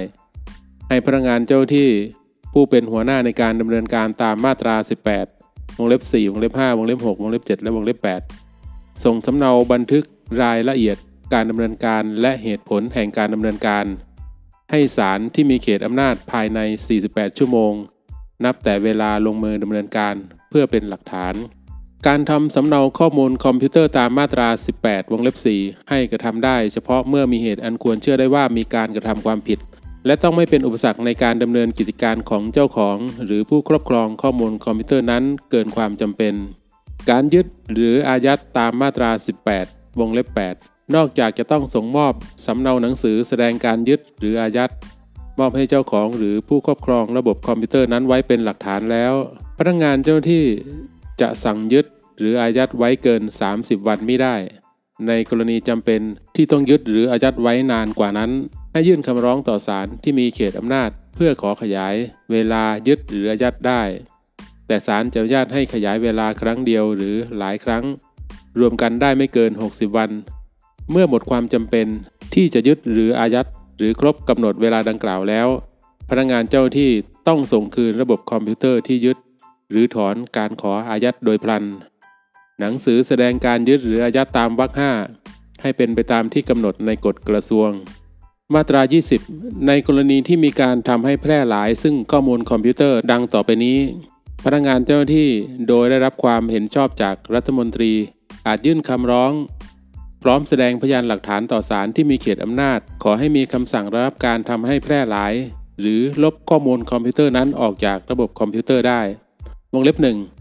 [0.88, 1.88] ให้พนักงานเจ้าที่
[2.52, 4.76] ผู้เป็นหัวหน้าในการดำเนินการตามมาตรา
[5.26, 7.98] 18 วงเล็บ 4 วงเล็บ 5 วงเล็บ 6 วงเล็บ 7 และวงเล็บ
[8.50, 10.04] 8 ส่งสำเนาบันทึก
[10.42, 10.96] รายละเอียด
[11.34, 13.84] การดำเนินการและเหตุผลแห่งการดำเนินการ
[14.70, 16.60] ให้ศาลที่มีเขตอำนาจภายใน
[16.98, 17.72] 48 ชั่วโมง
[18.44, 20.14] นับแต่เวลาลงมือดำเนินการ
[20.50, 21.34] เพื่อเป็นหลักฐาน
[22.10, 24.48] การทำสำเนาข้อมูลคอมพิวเตอร์ตามมาตรา
[24.80, 29.58] 18 วงเล็บ 4 ให้กระทำได้เฉพาะเมื่อมีเหตุอันควรเชื่อได้ว่ามีการกระทำความผิด
[30.06, 36.34] และต้องไม่เป็นอุปสรรคในการดำเนินกิจการของเจ้าของ หรือผู้ครอบครองข้อมูลคอมพิวเตอร์นั้นเกินความจำเป็น
[37.10, 39.10] การยึดหรืออายัดตามมาตรา
[39.54, 40.28] 18 วงเล็บ
[40.60, 42.12] 8 นอกจากจะต้องส่งมอบ
[42.46, 44.70] สำเนาหนังสือแสดงการยึดหรืออายัด
[45.38, 49.12] มอบให้เจ้าของหรือผู้ครอบครองระบบคอมพิวเตอร์นั้นไว้เป็นหลักฐานแล้ว
[49.58, 50.46] พนักงานเจ้าหน้าที่
[51.22, 51.86] จะสั่งยึด
[52.18, 53.22] หรืออายัดไว้เกิน
[53.54, 54.36] 30 วันไม่ได้
[55.06, 56.00] ในกรณีจำเป็น
[56.36, 58.30] ที่ต้องยึดหรืออายัดไว้นานกว่านั้น
[58.72, 61.94] ให้ยื่นคำร้องต่อศาลที่มีเขตอำนาจ เพื่อขอขยาย
[62.30, 63.82] เวลายึดหรืออายัดได้
[64.66, 67.84] แต่ศาลจะอนุญาตให้ขยายเวลาครั้งเดียวหรือหลายครั้ง
[68.58, 70.10] รวมกันได้ไม่เกิน 60 วัน
[70.90, 71.86] เมื่อหมดความจำเป็น
[72.34, 73.46] ที่จะยึดหรืออายัด
[73.78, 75.48] หรือครบกำหนดเวลาดังกล่าวแล้ว
[76.10, 76.90] พนักงานเจ้าที่
[77.28, 79.18] ต้องส่งคืนระบบคอมพิวเตอร์ที่ยึด
[79.70, 81.64] หรือถอนการขออายัดโดยพลัน
[82.60, 84.92] หนังสือแสดงการยึดหรืออายัดตามวรรคห้า
[85.62, 87.70] ให้เป็นไปตามที่กำหนดในกฎกระทรวง
[88.54, 88.80] มาตรา
[89.24, 93.78] 20 ในกรณีที่มีการทำให้แพร่หลาย ซึ่งข้อมูลคอมพิวเตอร์ดังต่อไปนี้
[94.44, 95.30] พนักงานเจ้าหน้าที่
[95.68, 97.92] โดยได้รับความเห็นชอบจากรัฐมนตรี
[98.46, 99.32] อาจยื่นคำร้อง
[100.22, 105.34] พร้อมแสดงพยานหลักฐานต่อศาลที่มีเขตอำนาจ ขอให้มีคำสั่งระงับการทำให้แพร่หลาย
[105.80, 109.00] หรือลบข้อมูลคอมพิวเตอร์นั้นออกจากระบบคอมพิวเตอร์ได้
[109.72, 110.33] วงเล็บ1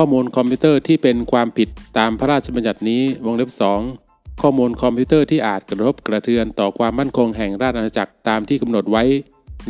[0.00, 3.50] ข้อมูลคอมพิวเตอร์ที่เป็นความผิดตามพระราชบัญญัตินี้วงเล็บ
[3.94, 9.04] 2 ข้อมูลคอมพิวเตอร์ที่อาจกระทบกระเทือนต่อความมั่นคงแห่งราชอาณาจักรตามที่กำหนดไว้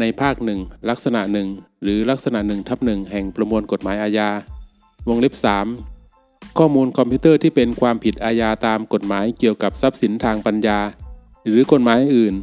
[0.00, 1.48] ในภาคหนึ่งลักษณะหนึ่ง
[1.82, 4.30] หรือลักษณะหนึ่งทับหนึ่งแห่งประมวลกฎหมายอาญา
[5.08, 5.34] วงเล็บ
[5.96, 10.78] 3 ข้อมูลคอมพิวเตอร์ที่เป็นความผิดอาญาตามกฎหมายเกี่ยวกับทรัพย์สินทางปัญญา
[11.46, 12.34] หรือกฎหมายอื่น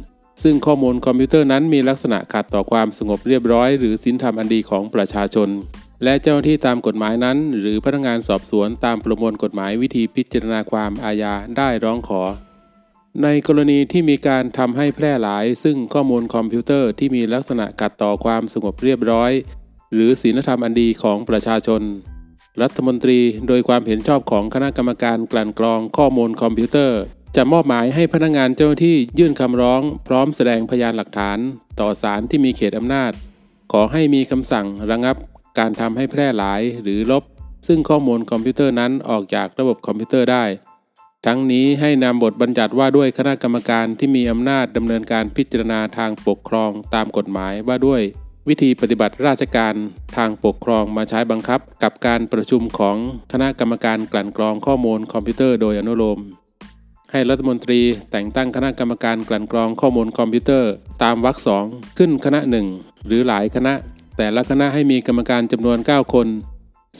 [0.42, 5.50] ซึ่งข้อมูลคอมพิวเตอร์นั้นมีลักษณะขัดต่อความสงบเรียบร้อย หรือศีลธรรมอันดีของประชาชน
[6.02, 12.22] และเจ้าหน้าที่ตามกฎหมายนั้น หรือพนักงานสอบสวนตามประมวลกฎหมายวิธีพิจารณาความอาญาได้ร้องขอ
[13.22, 19.32] ในกรณีที่มีการทำให้แพร่หลาย ซึ่งข้อมูลคอมพิวเตอร์ที่มีลักษณะขัดต่อความสงบเรียบร้อย
[19.92, 21.82] หรือศีลธรรมอันดีของประชาชน
[22.62, 27.00] รัฐมนตรีโดยความเห็นชอบของคณะกรรมการกลั่นกรองข้อมูลคอมพิวเตอร์
[27.36, 31.38] จะมอบหมายให้พนักงานเจ้าหน้าที่ยื่นคำร้อง พร้อมแสดงพยานหลักฐาน
[31.80, 33.12] ต่อศาลที่มีเขตอำนาจ
[33.72, 35.16] ขอให้มีคำสั่งระงับ
[35.58, 37.24] การทำให้แพร่หลายหรือลบ
[37.66, 40.44] ซึ่งข้อมูลคอมพิวเตอร์นั้นออกจากระบบคอมพิวเตอร์ได้
[41.26, 48.02] ทั้งนี้ให้นำบทบัญญัติว่าด้วยคณะกรรมการที่มีอำนาจดำเนินการพิจารณาทางปกครองตามกฎหมายว่าด้วย
[48.48, 49.74] วิธีปฏิบัติราชการ
[50.16, 52.96] ทางปกครองมาใช้บังคับ กับการประชุมของ
[53.32, 56.20] คณะกรรมการกลั่นกรองข้อมูลคอมพิวเตอร์โดยอนุโลม
[57.12, 61.64] ให้รัฐมนตรีแต่งตั้งคณะกรรมการกลั่นกรองข้อมูลคอมพิวเตอร์ ตามวรรคสอง
[61.98, 62.66] ขึ้นคณะหนึ่ง
[63.06, 63.74] หรือหลายคณะ
[64.16, 66.28] แต่ละคณะให้มีกรรมการจำนวน 9 คน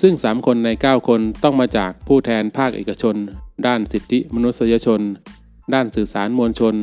[0.00, 3.16] ซึ่ง 3 คนใน 9 คนต้องมาจากผู้แทนภาคเอกชน
[3.66, 5.00] ด้านสิทธิมนุษยชน
[5.74, 6.74] ด้านสื่อสารมวลชน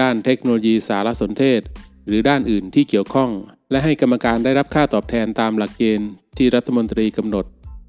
[0.00, 1.60] ด้านเทคโนโลยีสารสนเทศ
[2.06, 3.30] หรือด้านอื่นที่เกี่ยวข้อง
[3.70, 7.44] และให้กรรมการได้รับค่าตอบแทนตามหลักเกณฑ์ที่รัฐมนตรีกำหนด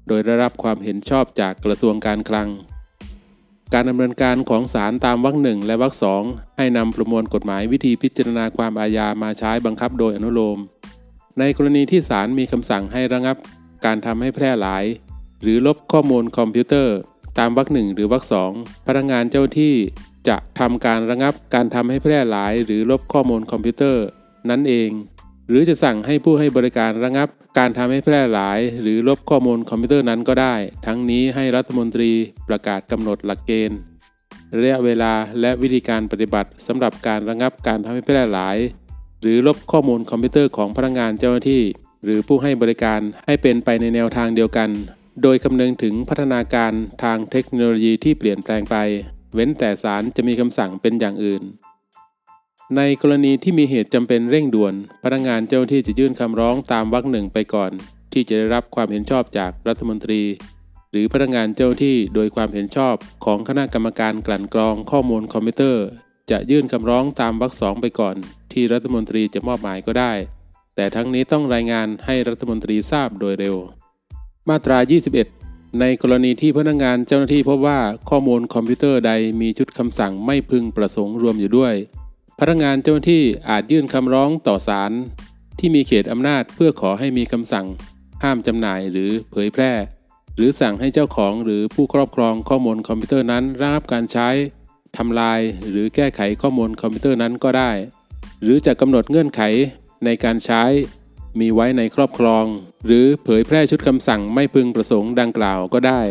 [0.08, 2.48] โดยได้รับความเห็นชอบจากกระทรวงการคลัง
[3.72, 6.22] การดำเนินการของศาลตามวรรคหนึ่งและวรรคสอง
[6.56, 10.58] ให้นำประมวลกฎหมายวิธีพิจารณาความอาญามาใช้บังคับโดยอนุโลม
[11.38, 13.36] ในกรณีที่ศาลมีคำสั่งให้ระงับ
[13.84, 14.84] การทำให้แพร่หลาย
[15.42, 16.96] หรือลบข้อมูลคอมพิวเตอร์
[17.38, 18.50] ตามวรรคหนึ่งหรือวรรคสอง
[18.86, 19.74] พนักงานเจ้าหน้าที่
[20.28, 24.04] จะทำการระงับการทำให้แพร่หลาย หรือลบข้อมูลคอมพิวเตอร์
[24.50, 24.90] นั้นเอง
[25.48, 30.54] หรือจะสั่งให้ผู้ให้บริการระงับ การทำให้แพร่หลาย หรือลบข้อมูลคอมพิวเตอร์นั้นก็ได้
[30.86, 32.12] ทั้งนี้ให้รัฐมนตรี
[32.48, 33.78] ประกาศกำหนดหลักเกณฑ์
[34.60, 38.56] ระยะเวลาและวิธีการปฏิบัติสำหรับการระงับการทำให้แพร่หลาย
[39.26, 41.62] หรือลบข้อมูลคอมพิวเตอร์ของพนักงานเจ้าหน้าที่
[42.04, 44.70] หรือผู้ให้บริการให้เป็นไปในแนวทางเดียวกัน
[45.22, 48.76] โดยคำนึงถึงพัฒนาการทางเทคโนโลยีที่เปลี่ยนแปลงไป
[49.34, 51.42] เว้นแต่ศาลจะมีคำสั่งเป็นอย่างอื่น
[52.76, 57.70] ในกรณีที่มีเหตุจำเป็นเร่งด่วน พนักงานเจ้าหน้าที่จะยื่นคำร้องตามวรรคหนึ่งไปก่อน
[58.12, 60.22] ที่จะได้รับความเห็นชอบจากรัฐมนตรี
[60.90, 65.84] หรือพนักงานเจ้าหน้าที่โดยความเห็นชอบของคณะกรรมการกลั่นกรองข้อมูลคอมพิวเตอร์
[66.30, 68.16] จะยื่นคำร้องตามวรรคสองไปก่อน
[68.52, 70.12] ที่รัฐมนตรีจะมอบหมายก็ได้
[70.74, 73.56] แต่ทั้งนี้ต้องรายงานให้รัฐมนตรีทราบโดยเร็ว
[74.48, 74.78] มาตรา
[75.28, 81.74] 21 ในกรณีที่พนักงานเจ้าหน้าที่พบว่าข้อมูลคอมพิวเตอร์ใดมีชุดคำสั่งไม่พึงประสงค์รวมอยู่ด้วย
[82.38, 84.92] พนักงานเจ้าหน้าที่อาจยื่นคำร้องต่อศาล
[85.58, 87.66] ที่มีเขตอำนาจเพื่อขอให้มีคำสั่ง
[88.22, 89.72] ห้ามจำหน่ายหรือเผยแพร่
[90.36, 94.28] หรือสั่งให้เจ้าของหรือผู้ครอบครองข้อมูลคอมพิวเตอร์นั้นระงับการใช้
[94.96, 97.70] ทำลายหรือแก้ไขข้อมูลคอมพิวเตอร์นั้นก็ได้
[98.42, 99.42] หรือจะกำหนดเงื่อนไข
[100.04, 100.62] ในการใช้
[101.40, 102.44] มีไว้ในครอบครอง
[102.86, 106.02] หรือเผยแพร่ชุดคำสั่งไม่พึงประสงค์ดังกล่าวก็ได้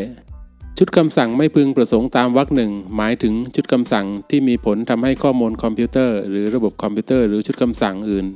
[0.78, 8.28] ชุดคำสั่งไม่พึงประสงค์ตามวรรคหนึ่งหมายถึงชุดคำสั่งที่มีผลทำให้ข้อมูลคอมพิวเตอร์ หรือระบบคอมพิวเตอร์หรือชุดคำสั่งอื่น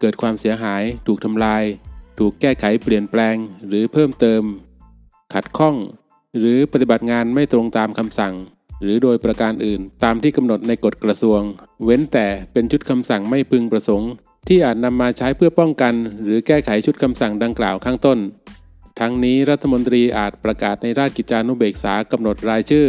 [0.00, 1.64] เกิดความเสียหาย ถูกทำลาย
[2.18, 3.36] ถูกแก้ไขเปลี่ยนแปลง
[3.68, 4.42] หรือเพิ่มเติม
[5.34, 5.76] ขัดข้อง
[6.38, 8.34] หรือปฏิบัติงานไม่ตรงตามคำสั่ง
[8.82, 11.40] หรือโดยประการอื่นตามที่กำหนดในกฎกระทรวง
[11.84, 14.10] เว้นแต่เป็นชุดคำสั่งไม่พึงประสงค์
[14.48, 18.18] ที่อาจนำมาใช้เพื่อป้องกัน หรือแก้ไขชุดคำสั่งดังกล่าวข้างต้น
[19.00, 22.86] ทั้งนี้รัฐมนตรีอาจประกาศในราชกิจจานุเบกษากำหนดรายชื่อ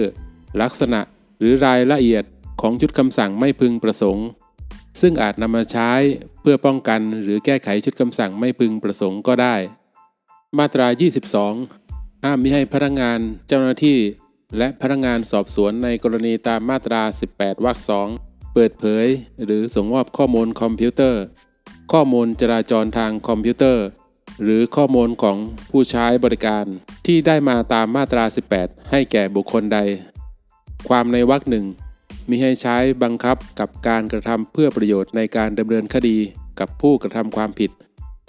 [0.62, 1.02] ลักษณะ
[1.40, 2.24] หรือรายละเอียด
[2.62, 4.28] ของชุดคำสั่งไม่พึงประสงค์
[5.02, 5.92] ซึ่งอาจนำมาใช้
[6.42, 9.56] เพื่อป้องกัน หรือแก้ไขชุดคำสั่งไม่พึงประสงค์ก็ได้
[10.58, 10.88] มาตรา
[11.56, 14.00] 22 ห้ามมิให้พนักงานเจ้าหน้าที่
[14.58, 17.02] และพนักงานสอบสวนในกรณีตามมาตรา
[17.34, 18.08] 18 วรรคสอง
[18.54, 19.08] เปิดเผย
[19.44, 21.22] หรือส่งมอบข้อมูลคอมพิวเตอร์
[21.92, 23.86] ข้อมูลจราจรทางคอมพิวเตอร์
[24.44, 25.38] หรือข้อมูลของ
[25.72, 26.66] ผู้ใช้บริการ
[27.06, 28.24] ที่ได้มาตามมาตรา
[28.58, 29.80] 18 ให้แก่บุคคลใด
[30.90, 31.66] ความในวรรคหนึ่ง
[32.30, 36.18] มีให้ใช้บังคับกับการกระทำเพื่อประโยชน์ในการดำเนินคดี
[36.60, 37.72] กับผู้กระทำความผิด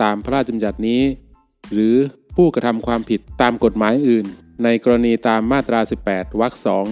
[0.02, 1.02] ตามพระราชบัญญัตินี้
[1.72, 1.96] หรือ
[2.36, 4.26] ผู้กระทำความผิดตามกฎหมายอื่น
[4.64, 6.86] ในกรณีตามมาตรา 18 วรรคสอง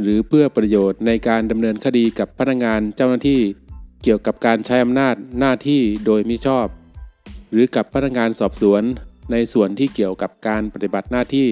[0.00, 3.40] หรือเพื่อประโยชน์ในการดำเนินคดีกับพนักงานเจ้าหน้าที่
[4.02, 6.66] เกี่ยวกับการใช้อำนาจหน้าที่โดยมิชอบ
[7.50, 8.82] หรือกับพนักงานสอบสวน
[9.32, 11.48] ในส่วนที่เกี่ยวกับการปฏิบัติหน้าที่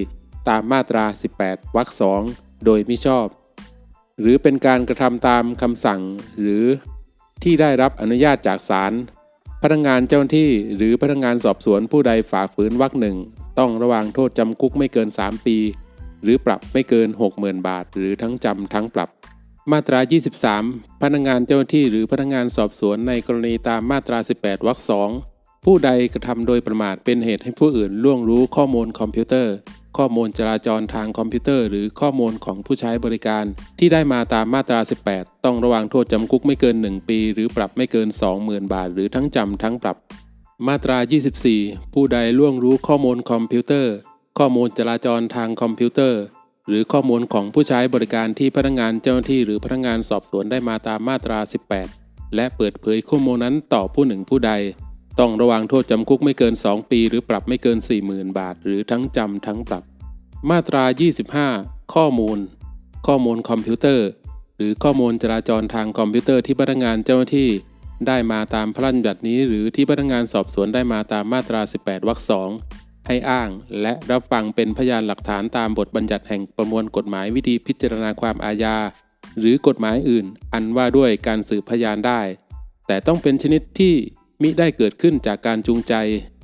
[0.49, 1.05] ตามมาตรา
[1.39, 2.21] 18 วรรคสอง
[2.65, 3.27] โดยมิชอบ
[4.19, 6.01] หรือเป็นการกระทำตามคำสั่ง
[6.39, 6.65] หรือ
[7.43, 8.93] ที่ได้รับอนุญาตจากศาล
[9.63, 13.17] พนักงานเจ้าหน้าที่หรือพนักงานสอบสวนผู้ใดฝ่าฝืนวรรคหนึ่ง
[13.59, 15.57] ต้องระวางโทษจำคุกไม่เกิน 3 ปี
[16.23, 19.09] หรือปรับไม่เกิน 60,000 บาท หรือทั้งจำทั้งปรับ
[19.71, 19.99] มาตรา
[20.51, 25.09] 23 พนักงานเจ้าหน้าที่หรือพนักงานสอบสวนในกรณีตามมาตรา 18 วรรคสอง
[25.65, 29.53] ผู้ใดกระทำโดยประมาทเป็นเหตุให้ผู้อื่นล่วงรู้ข้อมูลคอมพิวเตอร์
[29.97, 33.45] ข้อมูลจราจรทางคอมพิวเตอร์ หรือข้อมูลของผู้ใช้บริการ
[33.79, 34.79] ที่ได้มาตามมาตรา
[35.11, 38.07] 18 ต้องระวางโทษจำคุกไม่เกิน 1 ปี หรือปรับไม่เกิน
[38.41, 39.97] 20,000 บาท หรือทั้งจำทั้งปรับ
[40.67, 40.97] มาตรา
[41.45, 43.95] 24 ผู้ใดล่วงรู้ข้อมูลคอมพิวเตอร์
[44.37, 46.21] ข้อมูลจราจรทางคอมพิวเตอร์
[46.67, 51.39] หรือข้อมูลของผู้ใช้บริการที่พนักงานเจ้าหน้าที่หรือพนักงานสอบสวนได้มาตามมาตรา
[51.87, 54.51] 18 และเปิดเผยข้อมูลนั้นต่อผู้หนึ่งผู้ใด
[55.19, 59.83] ต้องระวางโทษจำคุกไม่เกิน 2 ปี หรือปรับไม่เกิน 40,000 บาท หรือทั้งจำทั้งปรับ
[60.49, 60.83] มาตรา
[61.41, 62.37] 25 ข้อมูล
[63.07, 64.07] ข้อมูลคอมพิวเตอร์
[64.57, 67.49] หรือข้อมูลจราจรทางคอมพิวเตอร์ที่พนักงานเจ้าหน้าที่
[68.07, 72.49] ได้มาตามพระราชบัญญัตินี้ หรือที่พนักงานสอบสวนได้มาตามมาตรา 18 วรรคสอง
[73.07, 73.49] ให้อ้าง
[73.81, 78.77] และรับฟังเป็นพยานหลักฐานตามบทบัญญัติแห่งประมวลกฎหมายวิธีพิจารณาความอาญา
[79.39, 82.21] หรือกฎหมายอื่น อันว่าด้วยการสืบพยานได้
[82.87, 83.93] แต่ต้องเป็นชนิดที่
[84.41, 85.93] มิได้เกิดขึ้นจากการจูงใจ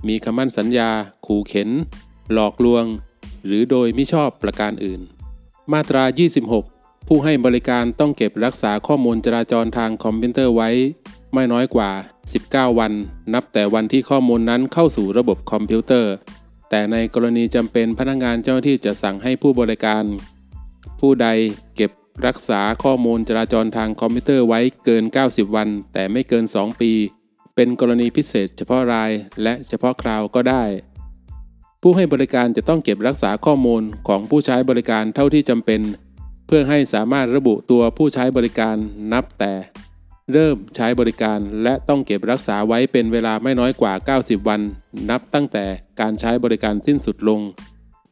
[0.08, 0.90] มีคำมั่นสัญญา
[1.26, 1.70] ขู่เข็ญ
[2.34, 2.86] หลอกลวง
[3.46, 5.02] หรือโดยมิชอบประการอื่น
[5.74, 6.04] มาตรา
[6.56, 10.70] 26 ผู้ให้บริการต้องเก็บรักษาข้อมูลจราจรทางคอมพิวเตอร์ไว้
[11.34, 11.90] ไม่น้อยกว่า
[12.34, 12.92] 90 วัน
[13.34, 16.14] นับแต่วันที่ข้อมูลนั้นเข้าสู่ระบบคอมพิวเตอร์
[16.70, 20.04] แต่ในกรณีจำเป็นพนักงานเจ้าหน้าที่จะสั่งให้ผู้ให้บริการ
[21.00, 21.28] ผู้ใด
[21.76, 21.92] เก็บ
[22.28, 26.92] รักษาข้อมูลจราจรทางคอมพิวเตอร์ไว้เกิน 90 วัน แต่ไม่เกิน 2 ปี
[27.56, 29.12] เป็นกรณีพิเศษเฉพาะราย
[29.44, 30.64] และเฉพาะคราวก็ได้
[31.82, 35.82] ผู้ให้บริการจะต้องเก็บรักษาข้อมูลของผู้ใช้บริการเท่าที่จำเป็น
[36.48, 38.76] เพื่อให้สามารถระบุตัวผู้ใช้บริการ
[39.14, 39.54] นับแต่
[40.34, 44.62] เริ่มใช้บริการ และต้องเก็บรักษาไว้เป็นเวลาไม่น้อยกว่า 90 วัน
[45.10, 45.66] นับตั้งแต่
[46.02, 47.42] การใช้บริการสิ้นสุดลง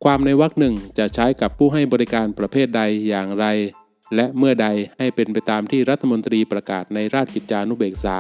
[0.04, 3.46] ความในวรรคหนึ่งจะใช้กับผู้ให้บริการประเภทใดอย่างไร
[4.16, 8.18] และเมื่อใดให้เป็นไปตามที่รัฐมนตรีประกาศในราชกิจจานุเบกษา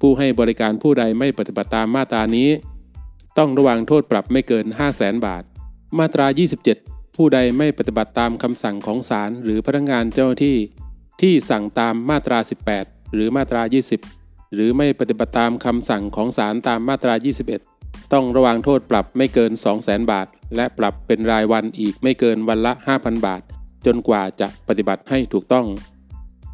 [0.00, 2.48] ผู้ให้บริการผู้ใดไม่ปฏิบัติตามมาตรานี้
[3.38, 5.42] ต้องระวังโทษปรับไม่เกิน 5 0 0แสนบาท
[5.98, 6.26] มาตรา
[6.74, 10.56] 27 ผู้ใดไม่ปฏิบัติตามคำสั่งของศาลหรือพนักงานเจ้าหน้าที่
[11.20, 12.38] ที่สั่งตามมาตรา
[12.72, 13.62] 18 หรือมาตรา
[14.08, 17.14] 20 หรือไม่ปฏิบัติตามคำสั่งของศาลตามมาตรา
[17.62, 23.42] 21 ต้องระวังโทษปรับไม่เกิน 200,000 บาท และปรับเป็นรายวันอีกไม่เกินวันละ 5,000 บาท
[23.86, 25.66] จนกว่าจะปฏิบัติให้ถูกต้อง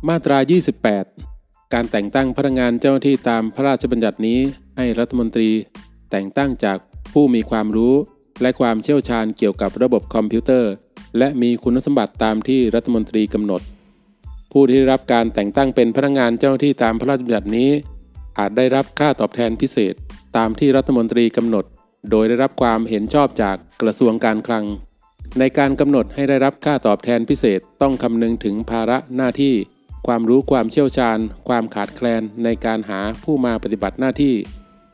[0.08, 0.38] มาตรา
[1.02, 4.38] 28 การแต่งตั้งพนักงานเจ้าหน้าที่ตามพระราชบัญญัตินี้
[4.76, 5.50] ให้รัฐมนตรี
[6.10, 6.78] แต่งตั้งจาก
[7.12, 7.94] ผู้มีความรู้
[8.42, 10.72] และความเชี่ยวชาญเกี่ยวกับระบบคอมพิวเตอร์
[11.18, 13.60] และมีคุณสมบัติตามที่รัฐมนตรีกำหนด
[14.56, 17.70] ผู้ที่ได้รับการแต่งตั้งเป็นพนักงานเจ้าหน้าที่ตามพระราชบัญญัตินี้
[18.38, 19.94] อาจได้รับค่าตอบแทนพิเศษ
[20.36, 21.64] ตามที่รัฐมนตรีกำหนด
[22.10, 24.64] โดยได้รับความเห็นชอบจากกระทรวงการคลัง
[25.38, 29.54] ในการกำหนดให้ได้รับค่าตอบแทนพิเศษต้องคำนึงถึงภาระหน้าที่
[30.06, 34.34] ความรู้ความเชี่ยวชาญ ความขาดแคลนในการหาผู้มาปฏิบัติหน้าที่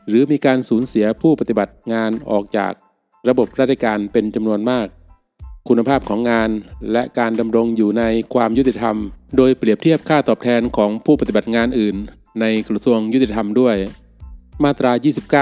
[0.07, 2.73] หรือมีการสูญเสียผู้ปฏิบัติงานออกจาก
[3.29, 4.87] ระบบราชการเป็นจำนวนมาก
[5.67, 6.49] คุณภาพของงาน
[6.91, 8.95] และการดำรงอยู่ในความยุติธรรม
[9.37, 11.95] โดยเปรียบเทียบค่าตอบแทนของผู้ปฏิบัติงานอื่น
[12.41, 13.75] ในกระทรวงยุติธรรมด้วย
[14.63, 14.91] มาตรา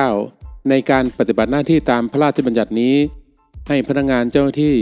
[0.09, 2.95] 29 ในการปฏิบัติหน้าที่ตามพระราชบัญญัตินี้
[3.67, 4.75] ให้พนักงานเจ้าหน้าที่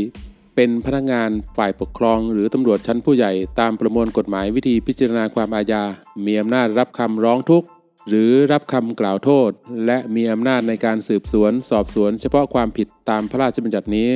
[0.55, 5.83] เป็นพนักงานฝ่ายปกครอง หรือตำรวจชั้นผู้ใหญ่ตามประมวลกฎหมายวิธีพิจารณาความอาญา
[6.25, 7.67] มีอำนาจรับคำร้องทุกข์
[8.07, 9.49] หรือรับคำกล่าวโทษ
[9.85, 14.09] และมีอำนาจในการสืบสวน สอบสวน เฉพาะความผิดตามพระราชบัญญัตินี้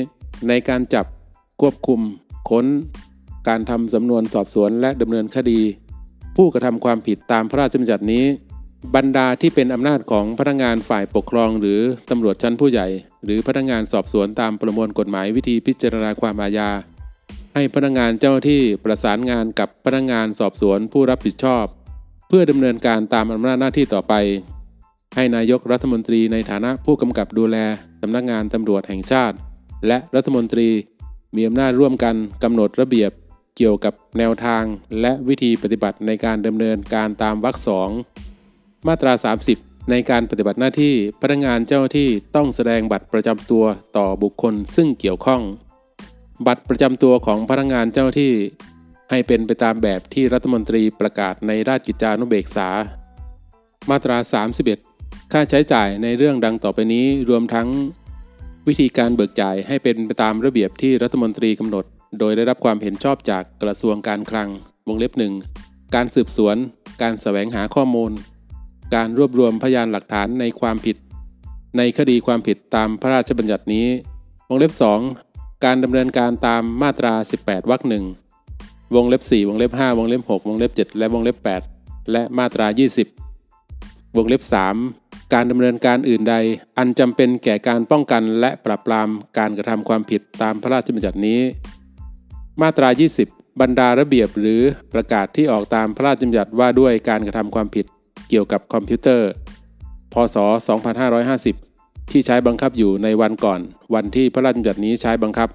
[0.47, 1.05] ในการจับ
[1.61, 1.99] ควบคุม
[2.49, 2.65] ค้น
[3.47, 5.61] การทำสำนวนสอบสวนและดำเนินคดี
[6.35, 8.25] ผู้กระทำความผิดตามพระราชบัญญัตินี้
[8.95, 12.87] บรรดาที่เป็นอำนาจของพนักงานฝ่ายปกครองหรือตำรวจชั้นผู้ใหญ่
[13.25, 16.69] หรือพนักงานสอบสวนตามประมวลกฎหมายวิธีพิจารณาความอาญา
[17.53, 21.65] ให้พนักงานเจ้าที่ประสานงานกับพนักงานสอบสวนผู้รับผิดชอบ
[22.27, 24.13] เพื่อดำเนินการตามอำนาจหน้าที่ต่อไป
[25.15, 27.57] ให้นายกรัฐมนตรีในฐานะผู้กำกับดูแล
[28.01, 29.35] สำนักงานตำรวจแห่งชาติ
[29.87, 30.69] และรัฐมนตรี
[31.35, 33.11] มีอำนาจร่วมกันกำหนดระเบียบ
[33.57, 34.63] เกี่ยวกับแนวทาง
[35.01, 37.89] และวิธีปฏิบัติในการดำเนินการตามวรรคสอง
[38.87, 39.13] มาตรา
[39.51, 43.65] 30 ในการปฏิบัติหน้าที่พนักงานเจ้าหน้าที่ต้องแสดงบัตรประจำตัว
[43.97, 45.41] ต่อบุคคลซึ่งเกี่ยวข้อง
[46.47, 48.33] บัตรประจำตัวของพนักงานเจ้าหน้าที่
[49.09, 52.69] ให้เป็นไปตามแบบที่รัฐมนตรีประกาศในราชกิจจานุเบกษา
[53.89, 54.17] มาตรา
[54.73, 57.67] 31 ค่าใช้จ่ายในเรื่องดังต่อไปนี้รวมทั้ง
[58.67, 61.85] วิธีการเบิกจ่ายให้เป็นไปตามระเบียบที่รัฐมนตรีกำหนด
[62.19, 64.49] โดยได้รับความเห็นชอบจากกระทรวงการคลัง
[64.87, 65.33] วงเล็บหนึ่ง
[65.95, 66.55] การสืบสวน
[67.01, 68.11] การแสวงหาข้อมูล
[68.95, 70.97] การรวบรวมพยานหลักฐานในความผิด
[71.77, 73.87] ในคดีความผิดตามพระราชบัญญัตินี้
[74.49, 74.71] วงเล็บ
[75.17, 78.05] 2 การดำเนินการตามมาตรา 18 วรรคหนึ่ง
[78.95, 81.37] วงเล็บ 4 วงเล็บ 5 วงเล็บ 6 วงเล็บ 7 และวงเล็บ
[81.73, 82.67] 8 และมาตรา
[83.41, 85.00] 20 วงเล็บ 3
[85.33, 86.35] การดำเนินการอื่นใด
[86.77, 91.39] อันจำเป็นแก่การป้องกันและปราบปรามการกระทำความผิดตามพระราชบัญญัตินี้
[92.61, 92.89] มาตรา
[93.25, 94.61] 20 บรรดาระเบียบหรือ
[94.93, 97.85] ประกาศที่ออกตามพระราชบัญญัติว่าด้วยการกระทำความผิด
[98.29, 99.29] เกี่ยวกับคอมพิวเตอร์
[100.13, 100.37] พศ
[101.23, 103.59] 2550 ที่ใช้บังคับอยู่ในวันก่อน
[103.93, 105.49] วันที่พระราชบัญญัตินี้ใช้บังคับ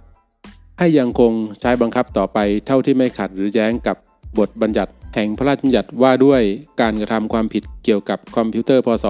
[0.79, 3.97] ให้ยังคงใช้บังคับต่อไปเท่าที่ไม่ขัดหรือแย้งกับ
[4.39, 6.43] บทบัญญัติ แห่งพระราชบัญญัติว่าด้วย
[6.81, 9.05] การกระทำความผิดเกี่ยวกับคอมพิวเตอร์พศ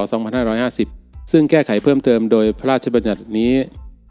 [0.62, 3.52] 2550 ซึ่งแก้ไขเพิ่มเติมโดยพระราชบัญญัตินี้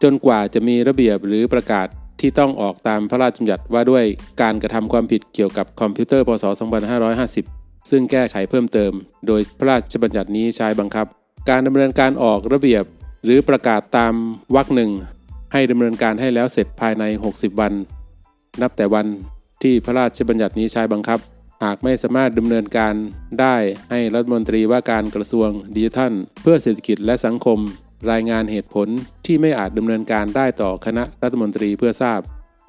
[0.04, 1.88] จนกว่าจะมีระเบียบหรือประกาศ
[2.20, 4.06] ที่ต้องออกตามพระราชบัญญัติว่าด้วย
[4.42, 6.46] การกระทำความผิดเกี่ยวกับคอมพิวเตอร์พศ
[7.18, 8.92] 2550 ซึ่งแก้ไขเพิ่มเติม
[9.28, 11.06] โดยพระราชบัญญัตินี้ใช้บังคับ
[11.50, 12.84] การดำเนินการออกระเบียบ
[13.24, 14.14] หรือประกาศตาม
[14.56, 14.92] วรรคหนึ่ง
[15.54, 17.04] ให้ดำเนินการให้แล้วเสร็จภายใน
[17.34, 17.74] 60 วัน
[18.62, 19.06] นับแต่วัน
[19.62, 21.20] ที่พระราชบัญญัตินี้ใช้บังคับ
[21.64, 22.94] หากไม่สามารถดำเนินการ
[23.42, 23.56] ได้
[23.92, 27.60] ให้รัฐมนตรีว่าการกระทรวงดิจิทัล เพื่อเศรษฐกิจและสังคม
[28.12, 28.88] รายงานเหตุผล
[29.26, 32.20] ที่ไม่อาจดำเนินการได้ต่อคณะรัฐมนตรีเพื่อทราบ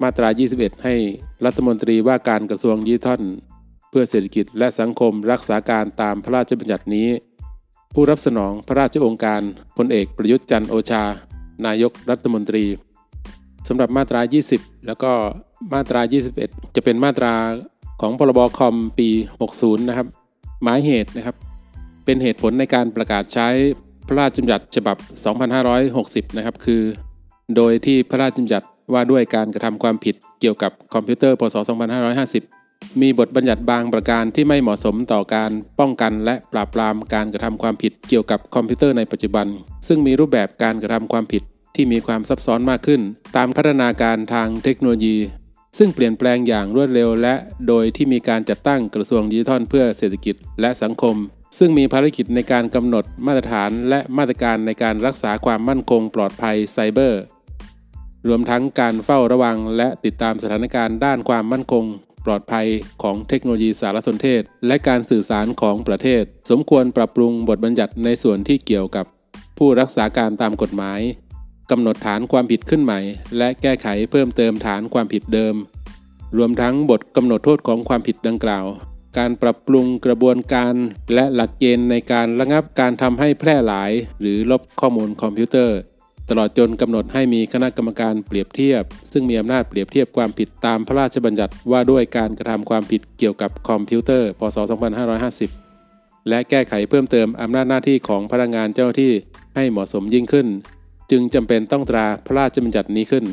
[0.03, 0.95] มาตรา 21 ให้
[1.45, 3.21] รัฐมนตรีว่าการกระทรวงดิจิทัล
[3.89, 7.09] เพื่อเศรษฐกิจและสังคมรักษาการตามพระราชบัญญัตินี้
[7.93, 9.41] ผู้รับสนองพระราชองค์การ
[9.77, 11.03] พลเอกประยุทธ์จันโอชา
[11.65, 12.65] นายกรัฐมนตรี
[13.67, 14.21] สำหรับมาตรา
[14.53, 15.11] 20 แล้วก็
[15.73, 16.01] มาตรา
[16.39, 17.33] 21 จะเป็นมาตรา
[18.01, 19.09] ของพรบคอมปี
[19.47, 20.07] 60 นะครับ
[20.63, 21.35] หมายเหตุนะครับ
[22.05, 23.47] เป็นเหตุผลในการประกาศใช้
[24.07, 24.97] พระราชบัญญัติฉบับ
[25.67, 26.81] 2560 นะครับ คือ
[27.55, 31.55] โดยที่พระราชบัญญัติว่าด้วยการกระทำความผิดเกี่ยวกับคอมพิวเตอร์ พศ
[32.27, 39.47] 2550 มีบทบัญญัติบางประการที่ไม่เหมาะสมต่อการป้องกันและปราบปรามการกระทำความผิดเกี่ยวกับคอมพิวเตอร์ในปัจจุบัน
[39.87, 41.43] ซึ่งมีรูปแบบการกระทำความผิด
[41.75, 43.01] ที่มีความซับซ้อนมากขึ้น
[43.35, 45.15] ตามพัฒนาการทางเทคโนโลยี
[45.77, 47.35] ซึ่งเปลี่ยนแปลงอย่างรวดเร็วและ
[47.67, 51.15] โดยที่มีการจัดตั้งกระทรวงดิจิทัลเพื่อเศรษฐกิจและสังคม
[51.57, 57.21] ซึ่งมีภารกิจในการกำหนดมาตรฐานและมาตรการในการรักษาความมั่นคงปลอดภัยไซเบอร์
[58.27, 61.85] รวมทั้งการเฝ้าระวังและติดตามสถานการณ์ด้านความมั่นคง
[62.25, 62.67] ปลอดภัย
[63.03, 69.05] ของเทคโนโลยีสารสนเทศ และการสื่อสารของประเทศ สมควรปรับปรุงบทบัญญัติในส่วนที่เกี่ยวกับ
[69.57, 70.99] ผู้รักษาการตามกฎหมาย
[71.71, 72.99] กำหนดฐานความผิดขึ้นใหม่
[73.37, 75.55] และแก้ไขเพิ่มเติมฐานความผิดเดิม
[76.37, 78.65] รวมทั้งบทกำหนดโทษของความผิดดังกล่าว
[79.17, 80.73] การปรับปรุงกระบวนการ
[81.13, 85.77] และหลักเกณฑ์ในการระงับการทำให้แพร่หลาย หรือลบข้อมูลคอมพิวเตอร์
[86.29, 94.57] ตลอดจนกำหนดให้มีคณะกรรมการเปรียบเทียบ ซึ่งมีอำนาจเปรียบเทียบความผิดตามพระราชบัญญัติว่าด้วยการกระทำความผิดเกี่ยวกับคอมพิวเตอร์ พศ
[95.43, 99.13] 2550และแก้ไขเพิ่มเติมอำนาจหน้าที่ของพนักงานเจ้าหน้าที่
[99.55, 100.47] ให้เหมาะสมยิ่งขึ้น
[101.11, 103.25] จึงจำเป็นต้องตราพระราชบัญญัตินี้ขึ้น